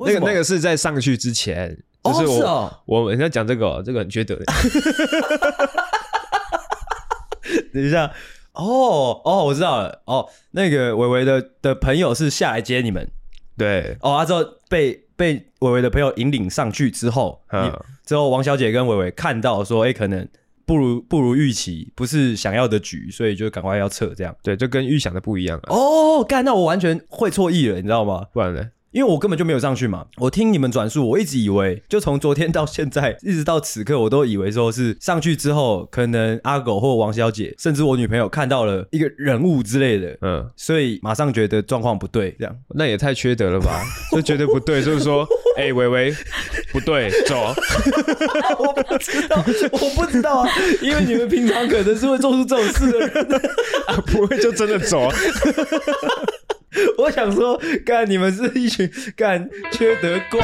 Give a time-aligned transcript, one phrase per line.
[0.00, 4.44] 那个那个是在上去之前，就是我、哦哦、我人家讲这个、哦，这个很缺德的。
[7.72, 8.10] 等一下，
[8.52, 13.08] 哦哦，我知道了，哦，那个伟伟的的朋友是下来接你们，
[13.56, 17.72] 对，哦，他之后被被伟伟的朋友引领上去之后，嗯，
[18.04, 20.26] 之后王小姐跟伟伟看到说，哎，可能
[20.64, 25.68] 不如不如预期，不是想要的局，所以就赶快要撤，这样，对，就跟预想的不一样啊。
[25.68, 28.26] 哦，干，那我完全会错意了，你知道吗？
[28.32, 28.70] 不然呢？
[28.96, 43.82] 因为我根本就没有上去嘛，我听你们转述，我一直以为，就从昨天到现在， 一直到此刻，我都以为说是上去之后，可能阿狗或王小姐，甚至我女朋友看到了一个人物之类的，嗯，所以马上觉得状况不对，这样，那也太缺德了吧？
[44.12, 45.28] 就觉得不对，就是说，
[45.58, 46.14] 哎、欸，伟伟，
[46.72, 47.54] 不对，走，
[48.58, 50.48] 我不知道，我不知道啊，
[50.80, 53.34] 因为你们平常可能是会做出这种事的人，
[53.88, 55.12] 啊，不会就真的走。
[56.98, 60.40] 我想说，干你们是一群干缺德怪。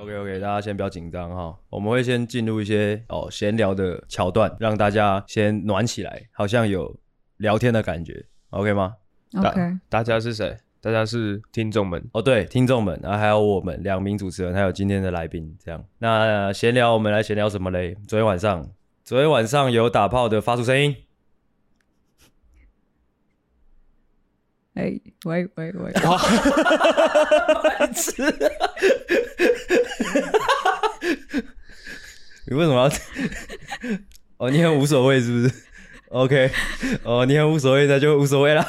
[0.00, 6.98] OK OK，大家先不要紧张哈，我们会先进入一些哦闲聊的桥段，让大家先暖起来，好像有
[7.36, 8.94] 聊天的感觉，OK 吗
[9.36, 10.56] ？OK，大，大家是谁？
[10.80, 15.84] 大家是听众们哦，对，听众们，然后还有我们两名主持人，还有今天的来宾，这样。
[15.98, 17.96] 那闲聊，我们来闲聊什么嘞？
[18.06, 18.70] 昨天晚上，
[19.04, 20.94] 昨天晚上有打炮的发出声音。
[24.74, 25.92] 哎、欸，喂喂喂！
[26.04, 26.16] 哇，
[27.64, 28.22] 白痴！
[32.46, 32.90] 你为什么要？
[34.38, 35.52] 哦，你很无所谓是不是
[36.10, 36.52] ？OK，
[37.02, 38.64] 哦，你很无所谓，那就无所谓了。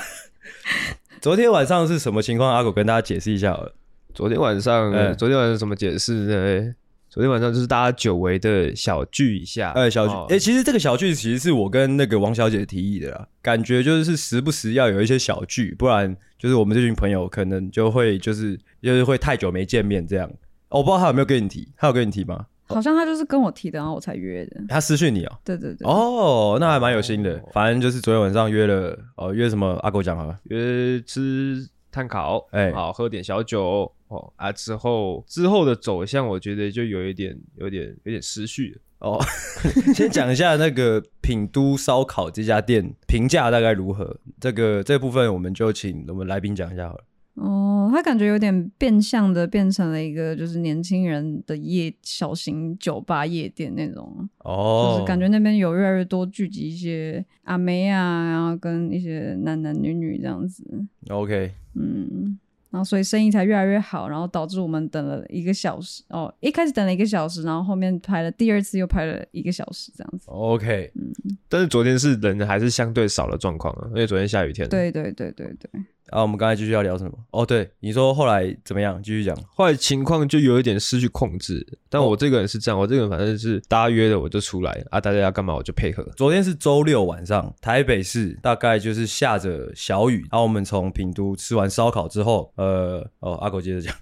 [1.22, 2.50] 昨天晚上是什么情况？
[2.50, 3.74] 阿狗跟大家解释一下好了。
[4.14, 6.74] 昨天晚上，欸、昨天晚上什么解释呢？
[7.10, 9.72] 昨天晚上就是大家久违的小聚一下。
[9.72, 10.34] 哎、欸，小聚。
[10.34, 13.28] 哎、其实这个小聚其实是我跟那个王小姐提议的啦。
[13.42, 20.30] 感觉就是时不时要有一些小聚，不然就是我们这群朋友可能就会就是就是会太久没见面这样。
[20.70, 22.46] 我不知道他有没有跟你提，他有跟你提吗？
[22.70, 24.62] 好像他就是跟我提的，然后我才约的。
[24.68, 25.38] 他私讯你哦？
[25.44, 25.88] 对对对。
[25.88, 27.36] 哦，那还蛮有心的。
[27.38, 29.68] 哦、反正就是昨天晚上约了，哦，约什么？
[29.82, 34.52] 阿狗讲好了，约吃炭烤，哎、欸，好喝点小酒哦啊。
[34.52, 39.20] 之后之后的走向，我觉得就有一点，有点，有点失序了哦。
[39.96, 44.16] 先讲一下那个品都烧烤这家店评价大概如何？
[44.40, 47.04] 这个这个、部分我们就请我们来宾讲一下好了。
[47.40, 60.64] 哦，他感觉有点变相的变成了一个就是年轻人的夜小型酒吧夜店那种哦，就是感觉那边有越来越多聚集一些阿妹啊，然后跟一些男男女女这样子。
[61.08, 62.38] OK，嗯，
[62.72, 70.26] 然后所以生意才越来越好，然后导致我们等了一个小时哦，一开始等了一个小时，然后后面排了第二次又排了一个小时这样子。
[70.28, 71.14] OK，嗯，
[71.48, 74.68] 但是昨天是人还是相对少的状况啊，因为昨天下雨天。
[74.68, 75.70] 对对对对对。
[76.12, 77.12] 啊，我们刚才继续要聊什么？
[77.32, 79.02] 哦，对，你说后来怎么样？
[79.02, 79.36] 继续讲。
[79.56, 86.04] 后来情况就有一点失去控制，但我这个人是这样，哦、我这个人反正是大家约的我就出来啊，大家要干嘛我就配合。
[86.16, 93.94] 昨天是周六晚上，台北市大概就是下着小雨，然后我们从平都吃完烧烤之后，呃，哦，阿狗接着讲。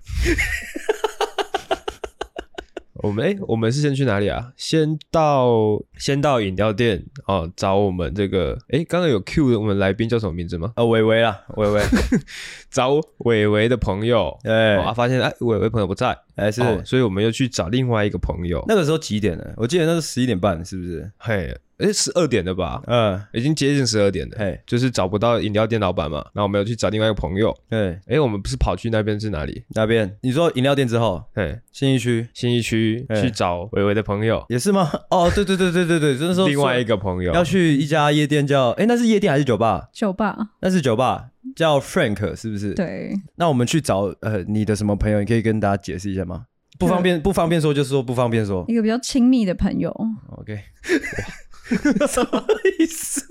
[3.04, 4.52] 我们哎、欸，我们是先去哪里啊？
[4.56, 10.74] 先到先到饮料店哦，找我们这个哎，刚刚有 Q 的我们来宾叫什么名字吗？
[10.76, 11.82] 呃，伟伟啦，伟伟，
[12.72, 18.64] 找伟伟的朋友，哎、哦，发现哎，伟伟朋友不在，哎是、哦，所以我们又去找另外一个朋友。
[18.68, 19.44] 那个时候几点呢？
[19.58, 21.12] 我记得那是十一点半，是不是？
[21.18, 21.56] 嘿。
[21.78, 22.82] 哎，十二点了吧？
[22.88, 24.38] 嗯，已经接近十二点了。
[24.40, 27.56] 哎，就是找不到饮料店老板嘛，然后我们要去找另外一个朋友。
[27.70, 29.64] 对，哎，我们不是跑去那边是哪里？
[29.76, 30.18] 那边？
[30.22, 34.92] 你说饮料店之后，哎，新一区，新一区去找伟伟的朋友，也是吗？
[35.12, 39.90] 哦，对对对对对对，就是说另外一个朋友要去一家夜店叫，哎，那是夜店还是酒吧？
[39.94, 42.74] 酒吧，那是酒吧，叫 Frank 是不是？
[42.74, 43.14] 对。
[43.36, 45.20] 那我们去找呃你的什么朋友？
[45.20, 46.46] 你可以跟大家解释一下吗？
[46.80, 48.66] 不方便，不方便说，就是说不方便说。
[48.68, 49.90] 一个比较亲密的朋友。
[50.38, 50.60] OK。
[52.08, 52.46] 什么
[52.80, 53.22] 意思？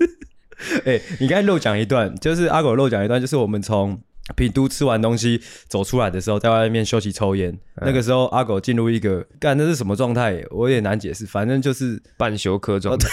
[0.85, 4.01] 哎、欸，你刚才漏讲一段，就是阿狗漏讲一段，就是我们从
[4.35, 7.51] 品都吃完东西走出来的时候，在外面休息抽烟。
[7.75, 10.43] 嗯、那个时候，阿狗进入一个干，那是什么状态？
[10.49, 13.07] 我也难解释，反正就是半休克状态。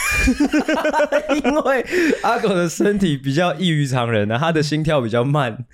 [1.45, 1.87] 因为
[2.23, 5.67] 阿狗的身体比较异于常人呢、啊，他的心跳比较慢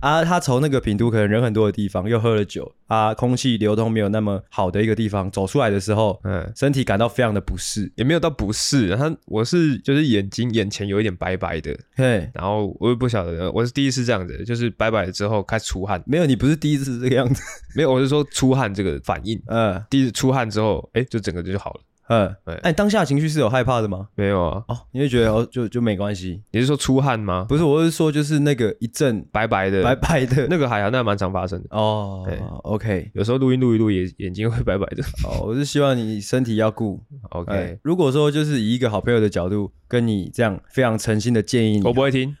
[0.00, 0.24] 啊。
[0.24, 2.74] 他从那个品都可能人很多的地方，又喝了酒。
[2.90, 8.96] 啊，空气流通没有那么好的一个地方，走出来的时候，嗯，身体感到非常的不适，也没有到不适。
[8.96, 16.02] 他我是就是眼睛眼前有一点白白的，嘿，然后我也不晓得，我是第一次这样子，就是白白了之后开始出汗。
[16.04, 17.40] 没有，你不是第一次这个样子，
[17.76, 21.80] 没有，我是说出汗这个反应，嗯，第一次出汗之后，哎，就整个就好了。
[22.10, 24.08] 嗯，哎、欸，当下情绪是有害怕的吗？
[24.16, 24.64] 没有啊。
[24.66, 26.42] 哦，你会觉得哦，就就没关系。
[26.50, 27.46] 你是说出汗吗？
[27.48, 31.68] 不是，我是说就是那个一阵白白的，白白的那个还好，那蛮常发生的。
[31.70, 35.04] 哦，对，OK，有时候录音录一录，眼眼睛会白白的。
[35.24, 37.00] 哦，我是希望你身体要顾。
[37.30, 42.36] OK，、欸、如果说就是以一个好朋友的角度跟你这样非常诚心的建议你，我不会听。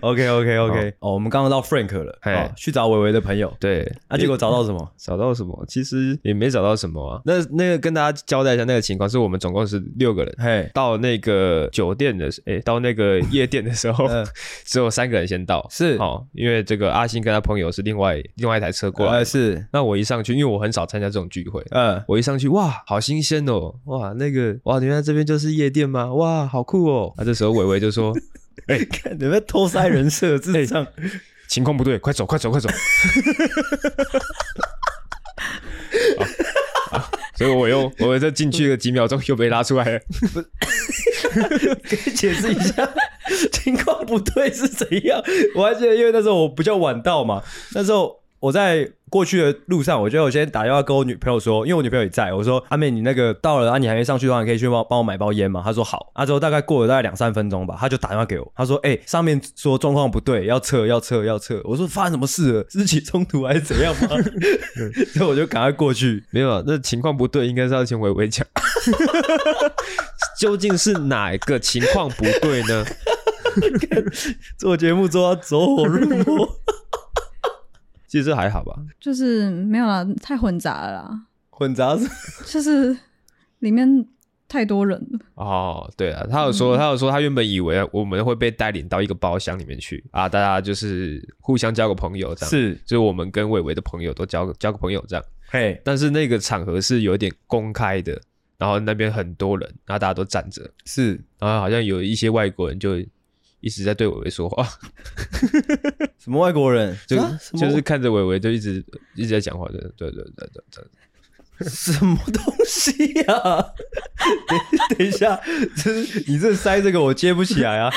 [0.00, 0.94] OK，OK，OK，OK。
[0.98, 3.56] 哦，我们刚刚到 Frank 了，哦，去找伟伟的朋友。
[3.60, 4.92] 对，啊，结果找到什么？
[4.96, 5.64] 找到什么？
[5.68, 7.20] 其实也没找到什么啊。
[7.24, 14.06] 那那个跟大家交代一下那个情况，是我们总共是六个人，嘿，到那个酒店的，哎、欸，到那个夜店的时候，
[14.64, 15.66] 只有三个人先到。
[15.70, 19.24] 是，哦，因为这个阿星跟他朋友是另外另外一台车过来。
[19.24, 26.12] 是，那我一上去，因为我很少参加这种聚会，嗯，我一上去，哇，好新鲜哦，哇，那个，哇，原来这边就是夜店吗？
[26.14, 27.14] 哇，好酷哦。
[27.18, 28.12] 那这时候伟伟就说
[28.68, 30.90] ：“哎、欸，看你们偷塞人设，智障、欸，
[31.48, 32.68] 情况不对，快走，快走，快走。
[37.38, 40.00] ”所以我又 我再进去了几秒钟，又被拉出来了。
[40.32, 40.42] 不，
[41.88, 42.90] 可以解释一下
[43.52, 45.22] 情况不对是怎样？
[45.54, 47.42] 我还记得，因为那时候我比较晚到嘛，
[47.74, 48.90] 那时候我在。
[49.10, 52.32] 过去的路上，我觉得我先打电话跟我女朋友说，因为我女朋友也在。
[52.32, 62.66] 我说：“阿妹，你那个到了啊，你还没上去的话，你可以去帮帮我买包烟吗？”她说：“好。”啊，之后大概过了大概两三分钟吧，她就打电话给我，她说：“哎、欸，上面说状况不对，要撤，要撤，要撤。”我说：“发生什么事了？
[62.68, 64.08] 是起冲突还是怎样吗？”
[65.14, 66.24] 所以我就赶快过去。
[66.30, 68.46] 没有，那情况不对，应该是要请伟伟讲，
[70.38, 72.84] 究竟是哪一个情况不对呢？
[74.58, 76.48] 做节目做到走火入魔。
[78.08, 81.26] 其实还好吧，就是没有啦，太混杂了啦。
[81.50, 82.08] 混杂是，
[82.46, 82.96] 就是
[83.58, 84.06] 里面
[84.48, 85.18] 太多人了。
[85.34, 92.50] 哦，对啊，他有说，嗯、他有说，他原本以为我们会被带领到一个包厢里面去啊，大家就是互相交个朋友这样。
[92.50, 95.24] 是，就是我们跟伟伟的朋友都交个交个朋友这样。
[95.50, 98.18] 嘿，但是那个场合是有点公开的，
[98.56, 100.62] 然后那边很多人，然后大家都站着。
[100.86, 102.96] 是，然后好像有一些外国人就。
[103.60, 104.66] 一直在对伟伟说话，
[106.18, 106.96] 什么外国人？
[107.06, 107.16] 就
[107.58, 108.84] 就是看着伟伟就一直
[109.14, 112.92] 一直在讲话的，对对对对对，什么东西
[113.26, 113.66] 呀、啊？
[114.96, 115.40] 等一下，
[115.76, 117.90] 就是你这塞这个我接不起来啊！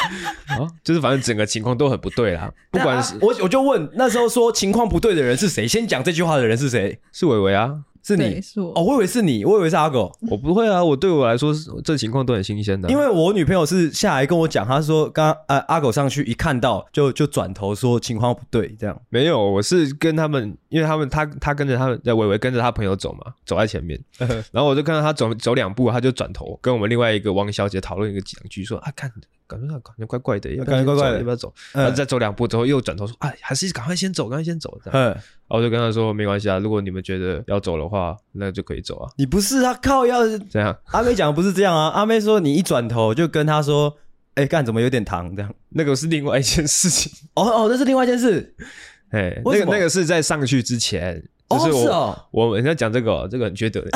[0.50, 2.52] 啊， 就是反正整个情况都很不对啦。
[2.72, 5.68] 不管是、啊、我我就问那时候说情况不对的人是谁？
[5.68, 7.00] 先讲这句话的人是谁？
[7.12, 7.84] 是伟伟啊。
[8.04, 10.12] 是你是我哦，我以为是你，我以为是阿狗。
[10.30, 11.54] 我不会啊，我对我来说，
[11.84, 12.92] 这情况都很新鲜的、啊。
[12.92, 24.00] 因为我女朋友是下来跟我讲，她说刚呃阿狗上去一看到就就转头说情况不对，这样没有，我是跟他们，因为他们他他跟着他们在伟伟跟着他朋友走嘛，走在前面，
[24.52, 29.12] 然后我就看到他走走两步，他就转头跟我们另外一个王小姐讨论一个几两句，说啊看。
[29.52, 31.54] 感觉感觉怪怪的，要感觉怪怪的，要不要走？
[31.74, 35.00] 然后再走两步之后，又转头说：“哎，还是赶快先走，赶快先走。”这样。
[35.04, 35.16] 然
[35.50, 39.74] 后我就跟他说：“没关系啊，如果你们觉得要走的话，那就可以走啊。”你不是啊？
[39.82, 40.76] 靠，要是这样？
[40.92, 41.90] 阿妹讲的不是这样啊？
[41.90, 43.98] 阿妹说你一转头就跟他说
[44.36, 47.12] ：“哎，干怎么有点糖？”这样，那个是另外一件事情。
[47.36, 48.56] 哦哦，那是另外一件事。
[49.10, 53.84] 哎，那个那个是在上去之前，就是我我人家讲这个，这个很缺德。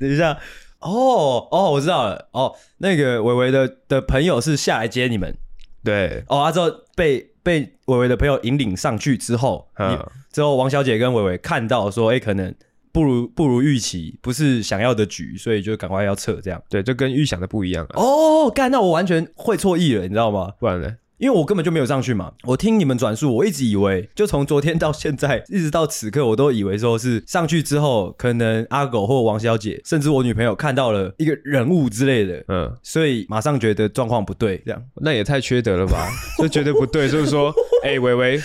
[0.00, 0.38] 等一下。
[0.82, 2.28] 哦哦，我知道了。
[2.32, 5.34] 哦，那个伟伟的的朋友是下来接你们，
[5.82, 6.24] 对。
[6.28, 9.98] 哦，啊之后被被伟伟的朋友引领上去之后，嗯，
[10.32, 12.54] 之后王小姐跟伟伟看到说，哎，可能
[12.92, 16.62] 不如不如预期，不是想要的局，所以就赶快要撤，这样。
[16.68, 17.90] 对，就跟预想的不一样了。
[17.94, 20.52] 哦，干，那我完全会错意了，你知道吗？
[20.58, 20.94] 不然呢？
[21.22, 36.08] 因为我根本就没有上去嘛，我听你们转述，我一直以为，就从昨天到现在， 一直到此刻，我都以为说是上去之后，可能阿狗或王小姐，甚至我女朋友看到了一个人物之类的，嗯，所以马上觉得状况不对，这样，那也太缺德了吧？
[36.42, 37.54] 就觉得不对，就是说，
[37.86, 38.42] 哎、欸，伟伟，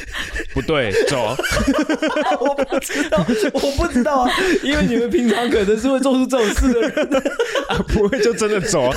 [0.53, 1.35] 不对，走，
[2.39, 4.31] 我不知道，我不知道啊，
[4.63, 7.23] 因为你们平常可能是会做出这种事的人，
[7.69, 8.93] 啊，不会就真的走。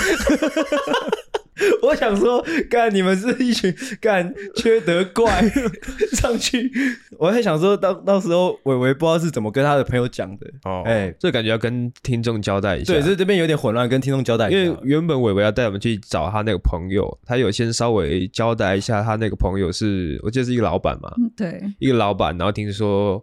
[1.83, 5.41] 我想说，干你们是一群干缺德怪。
[6.13, 6.71] 上去，
[7.19, 10.47] 我还想说到到时候伟伟不知道是怎么跟他的朋友讲的。
[10.65, 23.23] 哦，哎、欸，这感觉要跟听众交代一下，对，这这边有点混乱，跟听众交代一下，因为原本伟伟要带我们去找他那个朋友，他有先稍微交代一下，他那个朋友是我记得是一个老板嘛，对，一个老板，然后听说。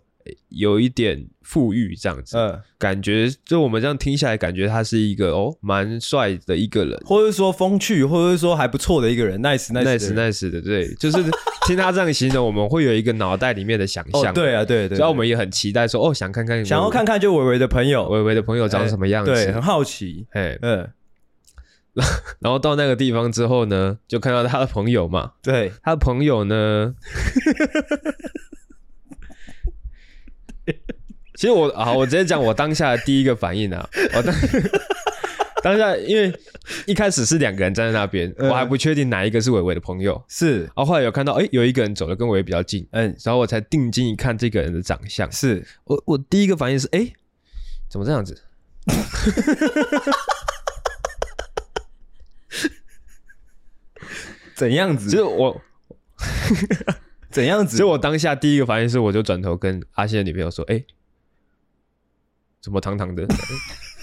[0.50, 11.18] 有一点富裕这样子，嗯，感觉就我们这样听下来，感觉他是一个哦蛮帅的一个人，或者说风趣，或者说还不错的一个人，nice nice nice nice 的，对，就是
[11.66, 20.88] 听他这样形容，我们会有一个脑袋里面的想象，哦，对啊，对对，所以我们也很期待说，哦，想看看，想要看看就伟伟的朋友，伟伟的朋友长什么样子，对，很好奇，哎，嗯，
[22.40, 26.94] 然后到那个地方之后呢，就看到他的朋友嘛，对，他的朋友呢。
[31.36, 34.36] 其实我啊，我直接讲我当下的第一个反应啊， 我当
[35.64, 36.34] 当下因为
[36.86, 45.66] 一开始是两个人站在那边，嗯、我还不确定哪一个是伟伟的朋友，是，然后后来有看到，哎、欸，有一个人走的跟伟伟比较近，嗯，然后我才定睛一看这个人的长相，是。
[45.86, 47.14] 我我第一个反应是，哎、欸，
[47.90, 48.42] 怎么这样子？
[54.56, 55.10] 怎样子？
[55.12, 55.62] 就是我
[57.38, 57.78] 怎样子？
[57.78, 60.86] 所以我当下第一个反应是，我就转头跟阿信的女朋友说：“哎、欸，
[62.60, 63.28] 怎么堂堂的？”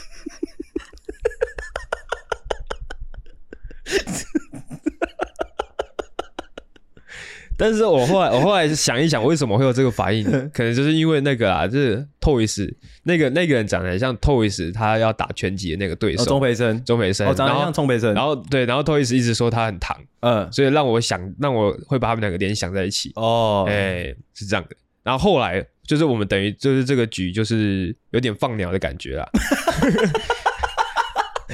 [7.56, 10.24] 但是我后来 我后来想一想，为什么会有这个反应？
[10.52, 12.72] 可能就是因为那个啊，就是 Toys
[13.04, 18.12] 那个那个人长得很像 Toys，他要打拳击的那个对手，钟培生，钟培生，哦，长得像钟培生。
[18.14, 23.12] 然后对，然后 Toys 一直说他很糖，嗯，所以让我想，让我会把他们两个联想在一起。
[23.16, 24.76] 哦，哎，是这样的。
[25.02, 29.28] 然后后来就是我们等于就是这个局就是有点放鸟的感觉啦。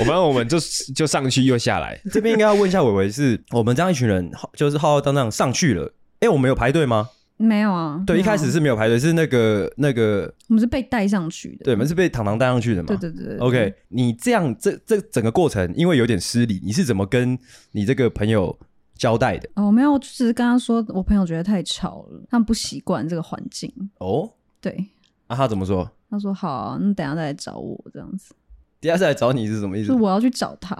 [0.01, 0.59] 我们我们就
[0.95, 5.85] 就上去又下来， 这边应该要问一下伟伟，是我们这样一群人， 就是浩浩荡荡上去了。
[6.15, 7.09] 哎、欸，我们有排队吗？
[7.37, 8.03] 没有啊。
[8.07, 11.65] 对，一开始是没有排队，是那个那个，我们是被带上去的。
[11.65, 12.87] 对，我们是被糖糖带上去的嘛。
[12.89, 13.39] 对对对，对。
[13.39, 17.39] OK，你这样这这整个过程，因为有点失礼，你是怎么跟
[17.73, 18.59] 你这个朋友
[18.95, 19.49] 交代的？
[19.55, 23.73] 哦，没有，我只是跟他说，我朋友觉得太吵了，他们不习惯这个环境。
[23.99, 24.31] 哦，
[24.61, 24.91] 对。
[25.27, 25.91] 啊，他怎么说？
[26.11, 28.35] 他说好、啊，那等下再来找我这样子。
[28.81, 29.89] 等下再来找你是什么意思？
[29.89, 30.75] 是我要去找他。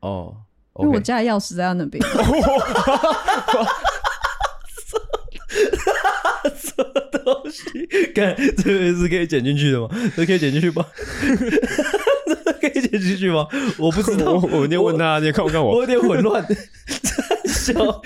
[0.00, 0.36] 哦
[0.74, 2.02] ，okay、因为我家的钥匙在他那边。
[6.56, 7.62] 什么东西？
[8.12, 9.88] 看这个是可以剪进去的吗？
[10.16, 10.84] 这可以剪进去吗？
[12.26, 13.46] 这可以剪进去吗？
[13.78, 14.32] 我不知道。
[14.32, 15.76] 我我那天问他，你看不看我？
[15.76, 16.44] 我有点混乱。
[17.46, 18.02] 笑。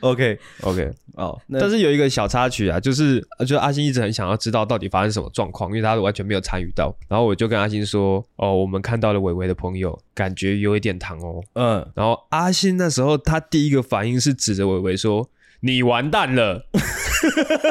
[0.00, 6.96] OK OK 哦，但是有一个小插曲啊，就是就是阿星一直很想要知道到底发生什么状况，因为他完全没有参与到。
[7.08, 15.28] 然后我就跟阿星说：“哦，我们看到了伟伟的朋友，感觉有一点糖哦。”嗯，然后阿星那时候他第一个反应是指着伟伟说。
[15.60, 16.66] 你完蛋了！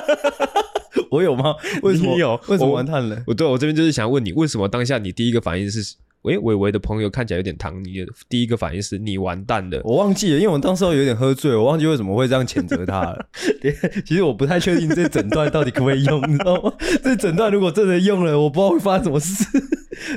[1.11, 1.55] 我有吗？
[1.83, 2.37] 为什么有？
[2.47, 3.23] 为什么完蛋了？
[3.27, 5.95] 我对我这边就是想问你，为什么当下你第一个反应是，
[6.25, 9.79] 喂，伟伟的朋友看起来有点糖，你的第一个反应是你完蛋了？
[9.84, 13.27] 我忘记了，因为我当时候有点喝醉，我忘记为什么会这样谴责他了。
[14.03, 16.74] 其实我不太确定这诊断到底可不可以用，你知道吗？
[17.03, 19.46] 这诊断如果真的用了，我不知道会发生什么事。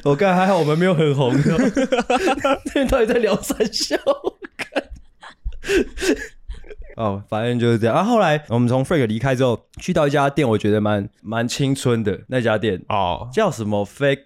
[0.05, 1.65] 我刚才还好，我们没有很红，你知道吗？
[2.73, 3.99] 这到底在聊三笑？
[6.97, 7.95] 哦，反正就是这样。
[7.95, 14.25] 啊，后来我们从 Freak 离开之后，去到一家店，我觉得蛮蛮青春的那家店哦，叫什么 Fake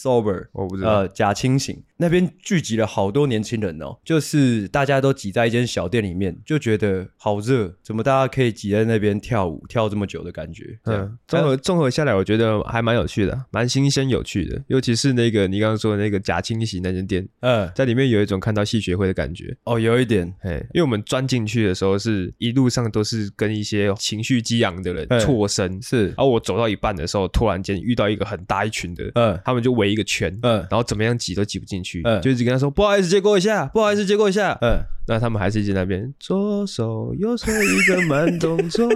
[0.00, 1.82] Sober，我不知道，呃，假清醒。
[2.00, 10.78] 那边聚集了好多年轻人哦，就是大家都挤在一间小店里面，就觉得好热，怎么大家可以挤在那边跳舞跳这么久的感觉？
[10.84, 14.62] 嗯，综合综合下来，我觉得还蛮有趣的，蛮新鲜有趣的。
[14.68, 19.54] 尤其是那个你刚刚说的那个假清醒那间店，嗯，在里面有一种看到戏学会的感觉。
[19.64, 32.70] 哦，有一点，嘿，因为我们钻进去的时候，是一路上都是跟一些情绪激昂的人错身，是，然后我走到一半的时候，突然间遇到一个很大一群的，嗯，他们就围一个圈，嗯，然后怎么样挤都挤不进去，嗯，就一直跟他说。
[32.70, 33.66] 不好意思，借过一下。
[33.66, 34.56] 不好意思，借过一下。
[34.62, 34.78] 嗯，
[35.08, 38.88] 那他们还是一直在那边左手右手一个慢动作。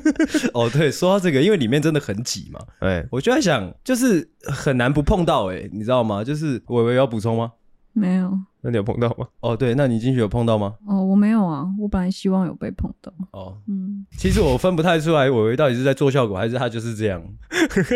[0.52, 2.60] 哦，对，说到这个，因为里面真的很挤嘛。
[2.80, 6.22] 哎，我就在想，就是很难不碰到哎，你知道吗？
[6.22, 7.52] 就是伟伟要补充吗？
[7.94, 8.38] 没有。
[8.60, 9.26] 那你有碰到吗？
[9.40, 10.74] 哦，对，那你进去有碰到吗？
[10.86, 13.12] 哦，我没有啊，我本来希望有被碰到。
[13.32, 17.22] 哦，嗯，其实我分不太出来，伟伟到底是在做效果，还是他就是这样。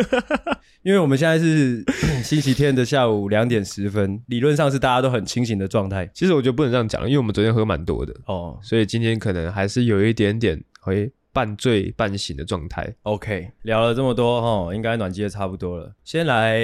[0.83, 1.85] 因为我们现在是
[2.23, 6.09] 星期天的下午两点十分，理论上是大家都很清醒的状态。
[6.15, 11.13] 其实我觉得不能这样讲，因为我们昨天喝蛮多的哦，所以今天可能还是有一点点会。
[11.33, 12.93] 半醉半醒的状态。
[13.03, 15.93] OK，聊了这么多哈，应该暖机的差不多了。
[16.05, 16.59] 先来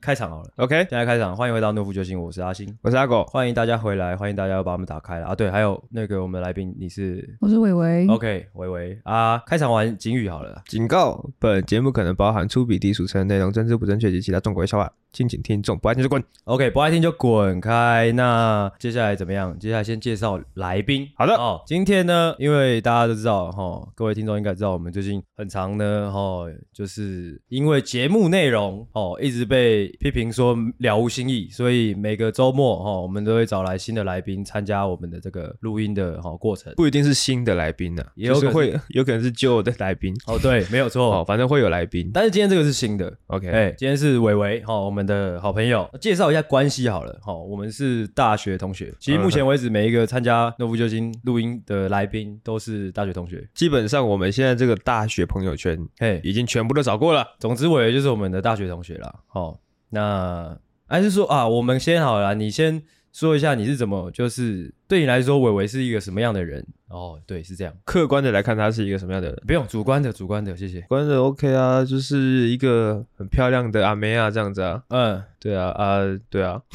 [0.00, 0.50] 开场好了。
[0.56, 5.34] OK，先来开场，欢迎回到诺夫救星，我是阿星，我是阿狗，欢迎大家回来，欢迎大家要把我们打开了啊。
[5.34, 7.36] 对，还有那个我们的来宾，你是？
[7.40, 8.06] 我是伟伟。
[8.08, 16.22] OK，伟伟啊，开场完警语好了，警告：本节目可能包含粗鄙、低俗、成人内容、政治不正确及其他中国笑话，敬请听众不爱听就滚。
[16.44, 18.12] OK，不爱听就滚开。
[18.12, 19.58] 那接下来怎么样？
[19.58, 21.08] 接下来先介绍来宾。
[21.16, 36.72] 好的哦，今天呢，因为大家都知道哦，各位听众应该知道，我们最近很长呢，哦，就是因为节目内容哦，一直被批评说了无新意，所以每个周末哦，我们都会找来新的来宾参加我们的这个录音的哈过程。
[36.76, 40.14] 不一定是新的来宾呢、啊，也有可能会有可能是旧的来宾。
[40.26, 42.10] 哦，对，没有错，哦，反正会有来宾。
[42.14, 45.88] 但是今天这个是新的，OK，哎、欸，今天是伟伟，哈，我们们的好朋友。
[45.98, 48.92] 介绍一下关系好了，好，我们是大学同学。
[49.00, 53.48] 其实目前为止，每一个参加诺夫救星录音的来宾都是大学同学。
[53.54, 57.26] 基本上我们现在这个大学朋友圈，嘿，已经全部都找过了。
[57.38, 59.20] 总之，我也就是我们的大学同学了。
[59.26, 62.82] 好，那还是说啊，我们先好了，你先。
[63.12, 66.64] 说一下你是怎么，就是对你来说，伟伟是一个什么样的人？
[66.88, 67.74] 哦，对，是这样。
[67.84, 69.42] 客观的来看，他是一个什么样的人？
[69.46, 70.80] 不用，主观的，主观的，谢谢。
[70.82, 74.82] 主观的 OK 啊，就是一个很漂亮的阿妹啊，这样子啊。
[74.88, 76.62] 嗯，对啊，啊，对啊。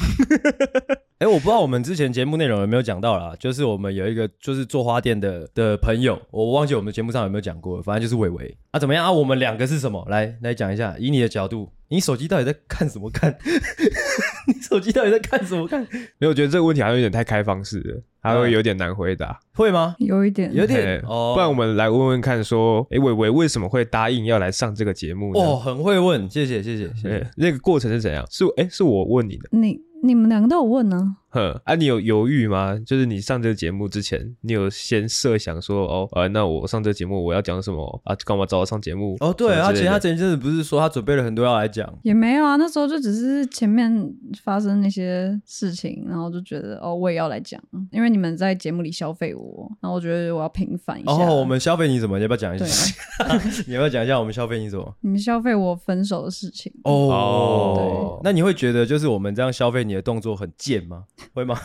[1.18, 9.10] 哎，我不知道我们之前节目内容有没有讲到啦，就是我们有一个就是做花店的的朋友，我忘记我们节目上有没有讲过，反正就是伟伟啊，怎么样啊？
[9.10, 10.06] 我们两个是什么？
[10.10, 13.34] 来来讲一下，以你的角度，你手机到底在看什么看？
[14.54, 15.80] 你手机到底在看什么 看？
[16.18, 19.94] 没有，我觉得这个问题好像有点太开放式了，还会有点难回答，会吗？
[19.98, 21.32] 有一点，有点哦。
[21.34, 25.40] 不然我们来问问看，说，哎，伟伟为什么会答应要来上这个节目呢？
[25.40, 27.30] 哦，很会问，谢谢，谢谢，谢谢。
[27.36, 28.24] 那个过程是怎样？
[28.30, 29.48] 是，哎，是我问你的。
[29.52, 29.84] 你。
[30.02, 31.16] 你们两个都有问呢？
[31.36, 32.78] 哼，啊，你有犹豫吗？
[32.86, 38.16] 就是你上这个节目之前，你有先设想说，哦，呃，那我上这个节目我要讲什么啊？
[38.24, 39.16] 干嘛找我上节目？
[39.20, 44.10] 哦，对，而且他前一阵子不是说他准备了很多要来讲，也没有啊，那时候就只是前面
[44.42, 47.62] 发生那些事情，然后就觉得哦，我也要来讲，
[47.92, 51.12] 因为你们在节目里消费我，然后我觉得我要平反一下。
[51.12, 52.16] 哦，我们消费你什么？
[52.16, 52.94] 你要不要讲一下？
[53.66, 54.96] 你要不要讲一下我们消费你什么？
[55.00, 56.72] 你们消费我分手的事情。
[56.84, 61.04] 哦，对，那你会觉得就是我们这样消费你的动作很贱吗？
[61.34, 61.58] 会吗？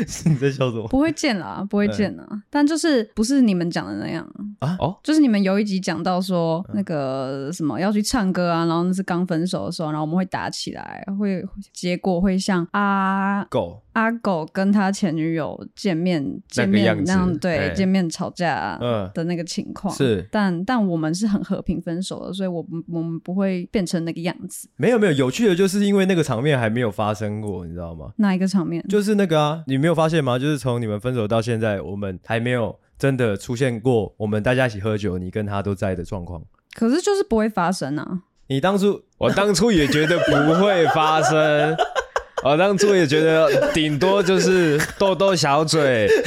[0.06, 0.86] 是你在笑什么？
[0.88, 2.26] 不会见啦，不会见啦。
[2.30, 4.26] 嗯、但就是不是你们讲的那样
[4.60, 4.76] 啊？
[4.78, 18.78] 哦，就是你们有一集讲到说那个什么要去唱歌啊，然后那是刚分手的时候，然后我们会打起来，会结果会像阿狗阿狗跟他前女友见面见面那样，对，欸、见面吵架
[19.12, 24.68] 的那个情况是，但但我们是很和平分手的，所以我们我们不会变成那个样子。
[24.76, 28.12] 没有没有，有趣的就是因为那个场面还没有发生过，你知道吗？
[28.16, 28.84] 哪一个场面？
[28.88, 30.38] 就是那个啊，你没有发现吗？
[30.38, 36.42] 就是从你们分手到现在，我们还没有真的出现过我们大家一起喝酒，你跟他都在的状况。
[36.74, 38.20] 可是就是不会发生啊！
[38.46, 41.76] 你当初，我当初也觉得不会发生，
[42.44, 46.08] 我当初也觉得顶多就是斗斗小嘴。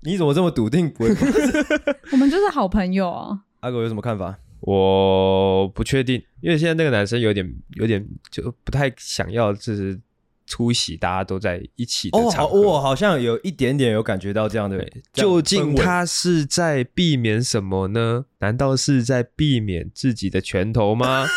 [0.00, 1.64] 你怎么这么笃定不会发生？
[2.12, 3.40] 我们就是好朋友啊！
[3.60, 4.38] 阿狗有什么看法？
[4.60, 9.98] 我不确定，因为现在那个男生有点有点就不太想要，就是
[10.46, 12.56] 出席大家都在一起的场合。
[12.56, 14.76] 哦，我好像有一点点有感觉到这样的。
[14.78, 18.24] 对，究竟他是在避免什么呢？
[18.38, 21.26] 难道是在避免自己的拳头吗？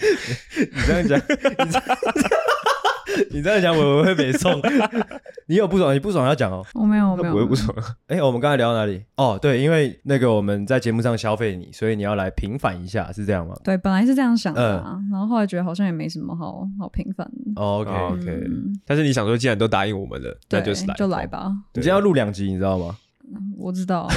[0.00, 1.98] 你这样讲，你这样。
[3.30, 4.60] 你这样讲，我我会北宋。
[5.46, 6.64] 你有不爽，你不爽要讲哦。
[6.74, 7.74] 我没有，我没有，不会不爽。
[8.06, 9.02] 哎、欸，我们刚才聊到哪里？
[9.16, 13.54] 哦，对，因为那个我们在节目上消费你，所以你要来平反一下，是这样吗？
[13.64, 17.60] 对，本来是这样想的，啊，嗯、然后后来觉得好像也没什么好好平反的。
[17.60, 21.50] 哦、OK OK，嗯、但是你想说，既然都答应我们了，那就是来，就来吧。
[21.74, 22.96] 你今天要录两集，你知道吗？
[23.56, 24.08] 我知道，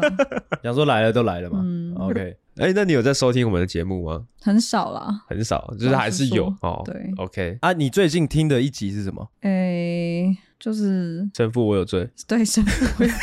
[0.62, 1.60] 想说来了都来了嘛。
[1.62, 2.36] 嗯，OK。
[2.58, 4.24] 哎，那你有在收听我们的节目吗？
[4.40, 6.82] 很少啦，很少，就是还是有哦。
[6.86, 7.58] 对，OK。
[7.60, 9.28] 啊，你最近听的一集是什么？
[9.42, 12.08] 哎，就是神父我有罪。
[12.26, 13.16] 对，神父我有罪。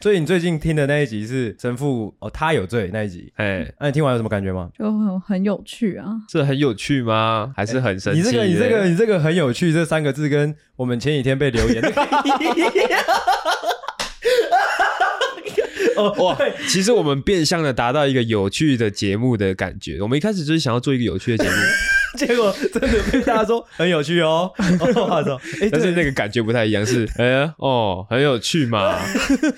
[0.00, 3.32] 所以你最近听的那一集是神父哦，他有罪那一集。
[3.36, 4.70] 哎，那你听完有什么感觉吗？
[4.78, 6.20] 就很很有趣啊。
[6.30, 7.52] 是很有趣吗？
[7.56, 8.20] 还是很神奇？
[8.20, 11.90] 你这个，你这个，你这个很有趣这三个字，跟我们前几天被留言的。
[15.96, 16.38] 哦哇，
[16.68, 20.00] 其实我们变相的达到一个有趣的节目的感觉。
[20.00, 21.56] 我们一开始就是想要做一个有趣的节目。
[22.16, 24.50] 结果真的被大家说很有趣哦，
[24.96, 28.98] 哦欸、但是那个感觉不太一样，是哎呀哦，很有趣嘛。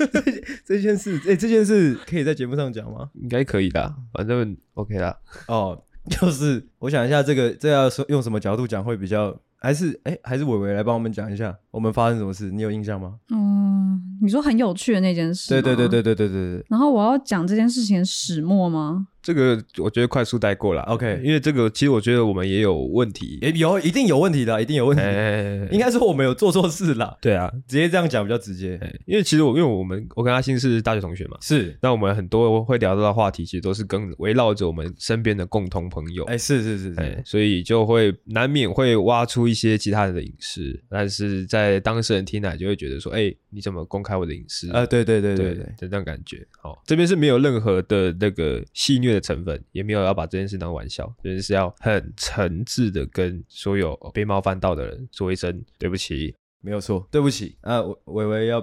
[0.66, 3.08] 这件事，哎、欸，这件事可以在节目上讲吗？
[3.22, 5.16] 应该可以的，反正 OK 啦。
[5.46, 5.80] 哦，
[6.10, 9.30] 就是我想一下，这个这要说用什么角度讲会比较，
[9.60, 12.50] 还是哎、欸，还是伟伟来帮我们讲一下，我们发生什么事？
[12.50, 13.16] 你有印象吗？
[13.28, 15.50] 嗯，你说很有趣的那件事。
[15.50, 16.64] 对对对对对对对对。
[16.70, 19.08] 然后我要讲这件事情的始末吗？
[19.22, 25.02] 这个我觉得快速带过了，OK，因为这个其实我觉得我们也有问题，也有一定有问题的，一定有问题。
[25.02, 28.78] 欸、 应该说我们有做错事了，对啊，直接这样讲比较直接。
[28.80, 36.24] 欸、因为其实我因为我们我跟阿星是大学同学嘛，是，那我们很多会聊到的话题，其实都是跟围绕着我们身边的共同朋友。
[36.24, 44.70] 哎、欸，是是是是、欸，所以就会难免会挖出一些其他人的隐私，但是在当事人听来就会觉得说，哎、欸，你怎么公开我的隐私？
[44.72, 46.46] 啊，对对对对对，就这样感觉。
[46.60, 56.34] 好，这边是没有任何的那个戏谑的成分，也没有要把这件事当玩笑，就是要很诚挚的跟所有被冒犯到的人说一声对不起。
[56.62, 58.62] 没有错，对不起啊，伟伟要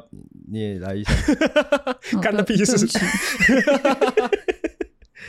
[0.52, 1.12] 你也来一下，
[2.21, 2.78] 干的屁事。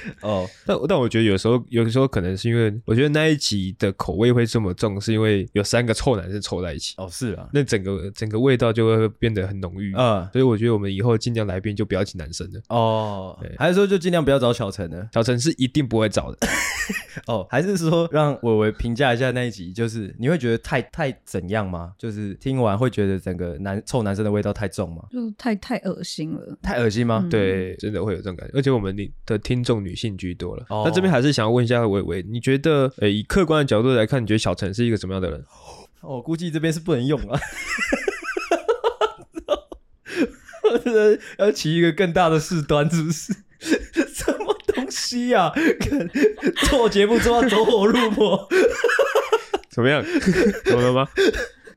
[0.22, 6.94] 哦，但但我觉得有时候，有的时候可能是因为我觉得那一集的口味会这么重，是因为有三个臭男生凑在一起。
[6.96, 10.28] 哦，是啊，那整个整个味道就会变得很浓郁嗯。
[10.32, 12.60] 所以我觉得我们以后尽量来宾就不要请男生了。
[12.68, 15.08] 哦，对还是说就尽量不要找小陈呢？
[15.12, 16.38] 小陈是一定不会找的。
[17.26, 21.92] 哦，还是说让伟伟评价一下那一集，就是你会觉得太太怎样吗？
[21.98, 25.04] 就是听完会觉得整个男臭男生的味道太重吗？
[25.10, 26.58] 就太太恶心了。
[26.62, 27.20] 太恶心吗？
[27.24, 28.56] 嗯、对，真的会有这种感觉。
[28.56, 30.66] 而且我们的听众女性居多了。
[30.68, 35.42] 那、哦、这边还是想要问一下伟伟，你觉得，呃，以客观的角度来看，你觉得小陈是一个什么样的人？
[36.02, 37.38] 我、哦、估计这边是不能用了。
[41.38, 43.32] 要起一个更大的事端，是不是？
[43.60, 45.54] 什么东西呀、啊？
[46.68, 48.46] 做节目做到走火入魔，
[49.70, 50.04] 怎么样？
[50.66, 51.08] 懂了吗？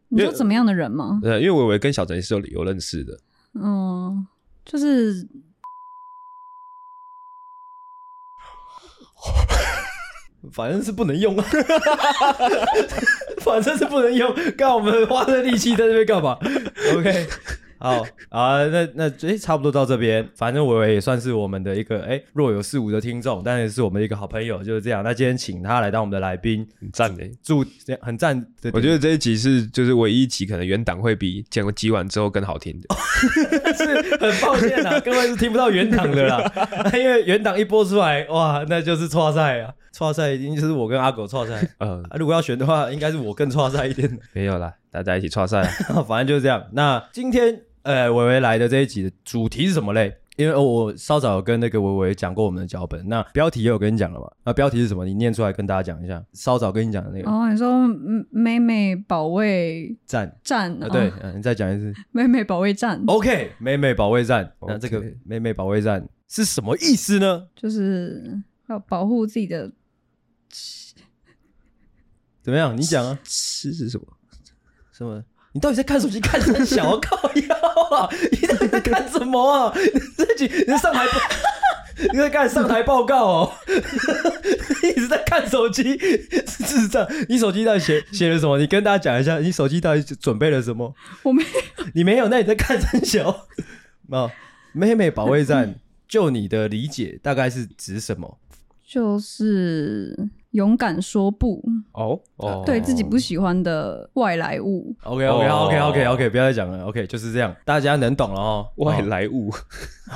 [0.10, 1.22] 你说怎么样的人吗？
[1.24, 3.18] 呃，因为伟伟跟小陈是有理由认识的。
[3.54, 4.28] 嗯，
[4.66, 5.26] 就是。
[10.52, 11.36] 反正是不能用，
[13.42, 16.38] 反正是不能用，干我们花这力气在这边干嘛
[16.98, 17.28] ？OK。
[17.82, 20.28] 好 啊，那那诶，差不多到这边。
[20.36, 25.04] 反正伟伟也算是我们的一个诶若有似无的听众，但是是我们的一个好朋友，就是这样。
[25.04, 27.66] 那今天请他来当我们的来宾，很赞的，祝
[28.00, 28.46] 很赞。
[28.72, 32.96] 我觉得这一集是就是唯一一集可能原档会比剪辑完之后更好听的。
[33.74, 36.52] 是很抱歉啊， 各位是听不到原档的啦，
[36.94, 41.68] 因为原档一播出来，哇，那就是错赛啊，错赛一定就是我跟阿狗错赛。
[41.80, 44.20] 嗯、呃，如果要选的话，应该是我更错赛一点。
[44.34, 45.64] 没有啦，大家一起错赛。
[46.08, 46.64] 反正就是这样。
[46.74, 47.62] 那今天。
[47.84, 50.18] 呃，伟伟来的这一集的主题是什么嘞？
[50.38, 54.32] 因为我稍早有跟那个伟伟讲过我们的脚本，那标题也有跟你讲了嘛？
[54.46, 55.06] 那标题是什么？
[55.06, 56.24] 你念出来跟大家讲一下。
[56.34, 57.30] 稍早跟你讲的那个。
[57.30, 57.88] 哦，你说
[58.32, 60.88] 妹妹保卫战战啊？
[60.90, 61.94] 对，嗯，你再讲一次。
[62.12, 63.04] 妹妹保卫战。
[63.08, 64.52] OK，妹妹保卫战。
[64.62, 67.48] 那这个妹妹保卫战是什么意思呢？
[67.56, 69.72] 就是要保护自己的。
[72.42, 72.76] 怎么样？
[72.76, 73.20] 你讲啊？
[73.24, 74.08] 吃是什么？
[74.92, 75.24] 什么？
[75.54, 77.61] 你到底在看手机看什么小，靠腰
[77.92, 78.10] 啊！
[78.32, 79.74] 你到底在看什么啊？
[79.76, 81.06] 你自己你在上台，
[82.12, 83.54] 你在干上台报告哦？
[84.84, 87.08] 一直在看手机，智障！
[87.30, 88.58] 你手机到底写写了什么？
[88.58, 90.94] 你跟大家讲一下，你手机到底准备了什么？
[91.24, 92.28] 我没有，你没有？
[92.30, 93.48] 那你在看很小？
[94.10, 94.30] 啊，
[94.74, 95.76] 妹妹保卫战，
[96.08, 98.38] 就你的理解，大概是指什么？
[98.86, 100.30] 就是。
[100.52, 104.96] 勇敢说不哦哦，对自己不喜欢的外来物。
[105.04, 106.86] OK OK OK OK OK，不要再讲了。
[106.86, 108.68] OK，就是这样，大家能懂了哦。
[108.78, 109.52] 外来物，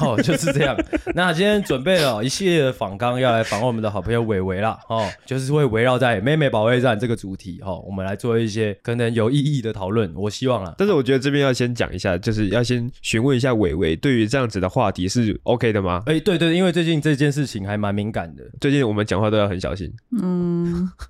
[0.01, 0.75] 哦，就是这样。
[1.15, 4.77] 那今天准备了 一系列的访纲，要来访问我们的好朋友伟伟啦。
[4.89, 10.11] 哦，就是会围绕在妹妹保卫战这个主题，哦，我们来做一些可能有意义的讨论。
[10.15, 16.01] 我希望啦，但是我觉得这边要先讲一下，就是要先询问一下伟伟，对于这样子的话题是 OK 的吗？
[16.07, 19.91] 哎，欸、对，对对，因为最近这件事情还蛮敏感的，最近我们讲话都要很小心。
[20.11, 20.24] 嗯，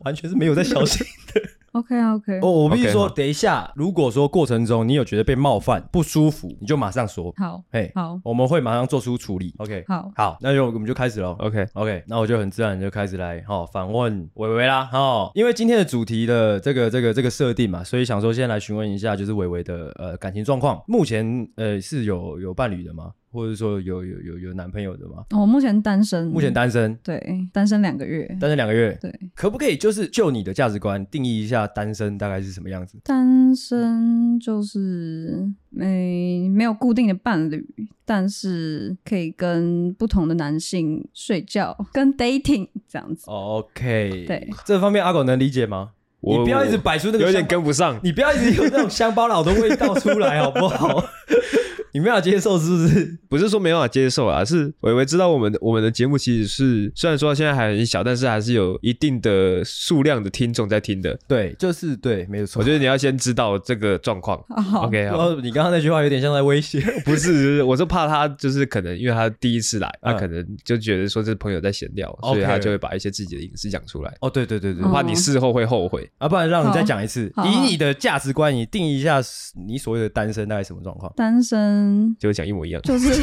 [0.03, 1.41] 完全是没有在小心的。
[1.73, 7.33] OK OK，哦，我必须说，等一下，如果说过程中你有觉得被冒犯、不舒服，你就马上说。
[7.35, 9.53] 好，嘿，好，我们会马上做出处理。
[9.57, 11.35] OK，好，好，那就我们就开始喽。
[11.37, 23.11] OK OK，那我就很自然就开始来哈访问伟伟啦哈，因为今天的主题的这个这个这个设定嘛，所以想说先来询问一下，就是伟伟的呃感情状况，目前呃是有有伴侣的吗？
[23.35, 25.25] 或者说有有有有男朋友的吗？
[25.31, 27.21] 我、哦、目前单身，目前单身，对，
[27.51, 32.97] 单身两个月，单身两个月，对，可不可以就是就你的价值观定义一下单身大概是什么样子？
[33.03, 37.67] 单身就是没没有固定的伴侣，
[38.05, 43.25] 但是可以跟不同的男性睡觉，跟 dating 这样子。
[43.27, 45.91] OK， 对，这方面阿狗能理解吗？
[46.27, 51.03] 你不要一直摆出那个有点跟不上，你不要一直有那种乡巴佬的味道出来好不好？
[51.95, 53.17] 你没法接受是不是？
[53.29, 61.17] 不是说没办法接受啊，是伟伟知道我们的我们的节目其实是虽然说现在还很小，但是还是有一定的数量的听众在听的。
[61.25, 62.59] 对，就是对，没有错。
[62.59, 64.37] 我觉得你要先知道这个状况。
[64.49, 65.35] Oh, OK，好。
[65.35, 67.63] 你刚刚那句话有点像在威胁， 不是？
[67.63, 74.13] 我是怕他就是可能因为他第一次来，他可能就觉得说这朋友在闲聊，所以他就会把一些自己的隐私讲出来。
[74.19, 79.21] 哦，对对对对，我怕你事后会后悔啊，不然让你再讲一次，以你的价值观，你定义一下
[79.67, 81.13] 你所谓的单身大概什么状况？
[81.15, 81.84] 单身
[82.19, 82.65] 就讲一模。
[82.81, 83.11] 就是，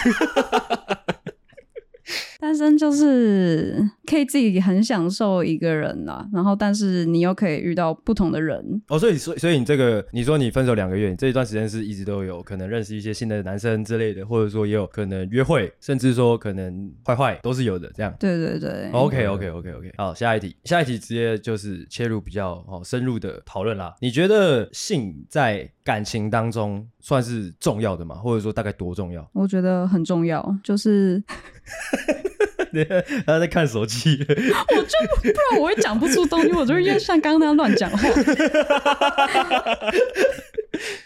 [2.40, 8.82] 单身就是可以以自己很享受一个人啦，然后但是你又可以遇到不同的人。
[8.88, 18.14] 哦，所以所以所以你这个，你说你分手两个月，你这一段时间是一直都有可能认识一些新的男生之类的，或者说也有可能约会，甚至说可能坏坏都是有的，这样。
[18.18, 18.90] 对对对。
[18.92, 19.92] OK OK OK OK。
[19.96, 23.94] 好，下一题，下一题直接就是切入比较哦深入的讨论啦。
[24.00, 28.16] 你觉得性在感情当中算是重要的吗？
[28.16, 29.28] 或者说大概多重要？
[29.32, 31.22] 我觉得很重要，就是
[33.26, 37.98] 他在看手机，我就不然我会讲不出东西，我就会像刚刚那样乱讲话。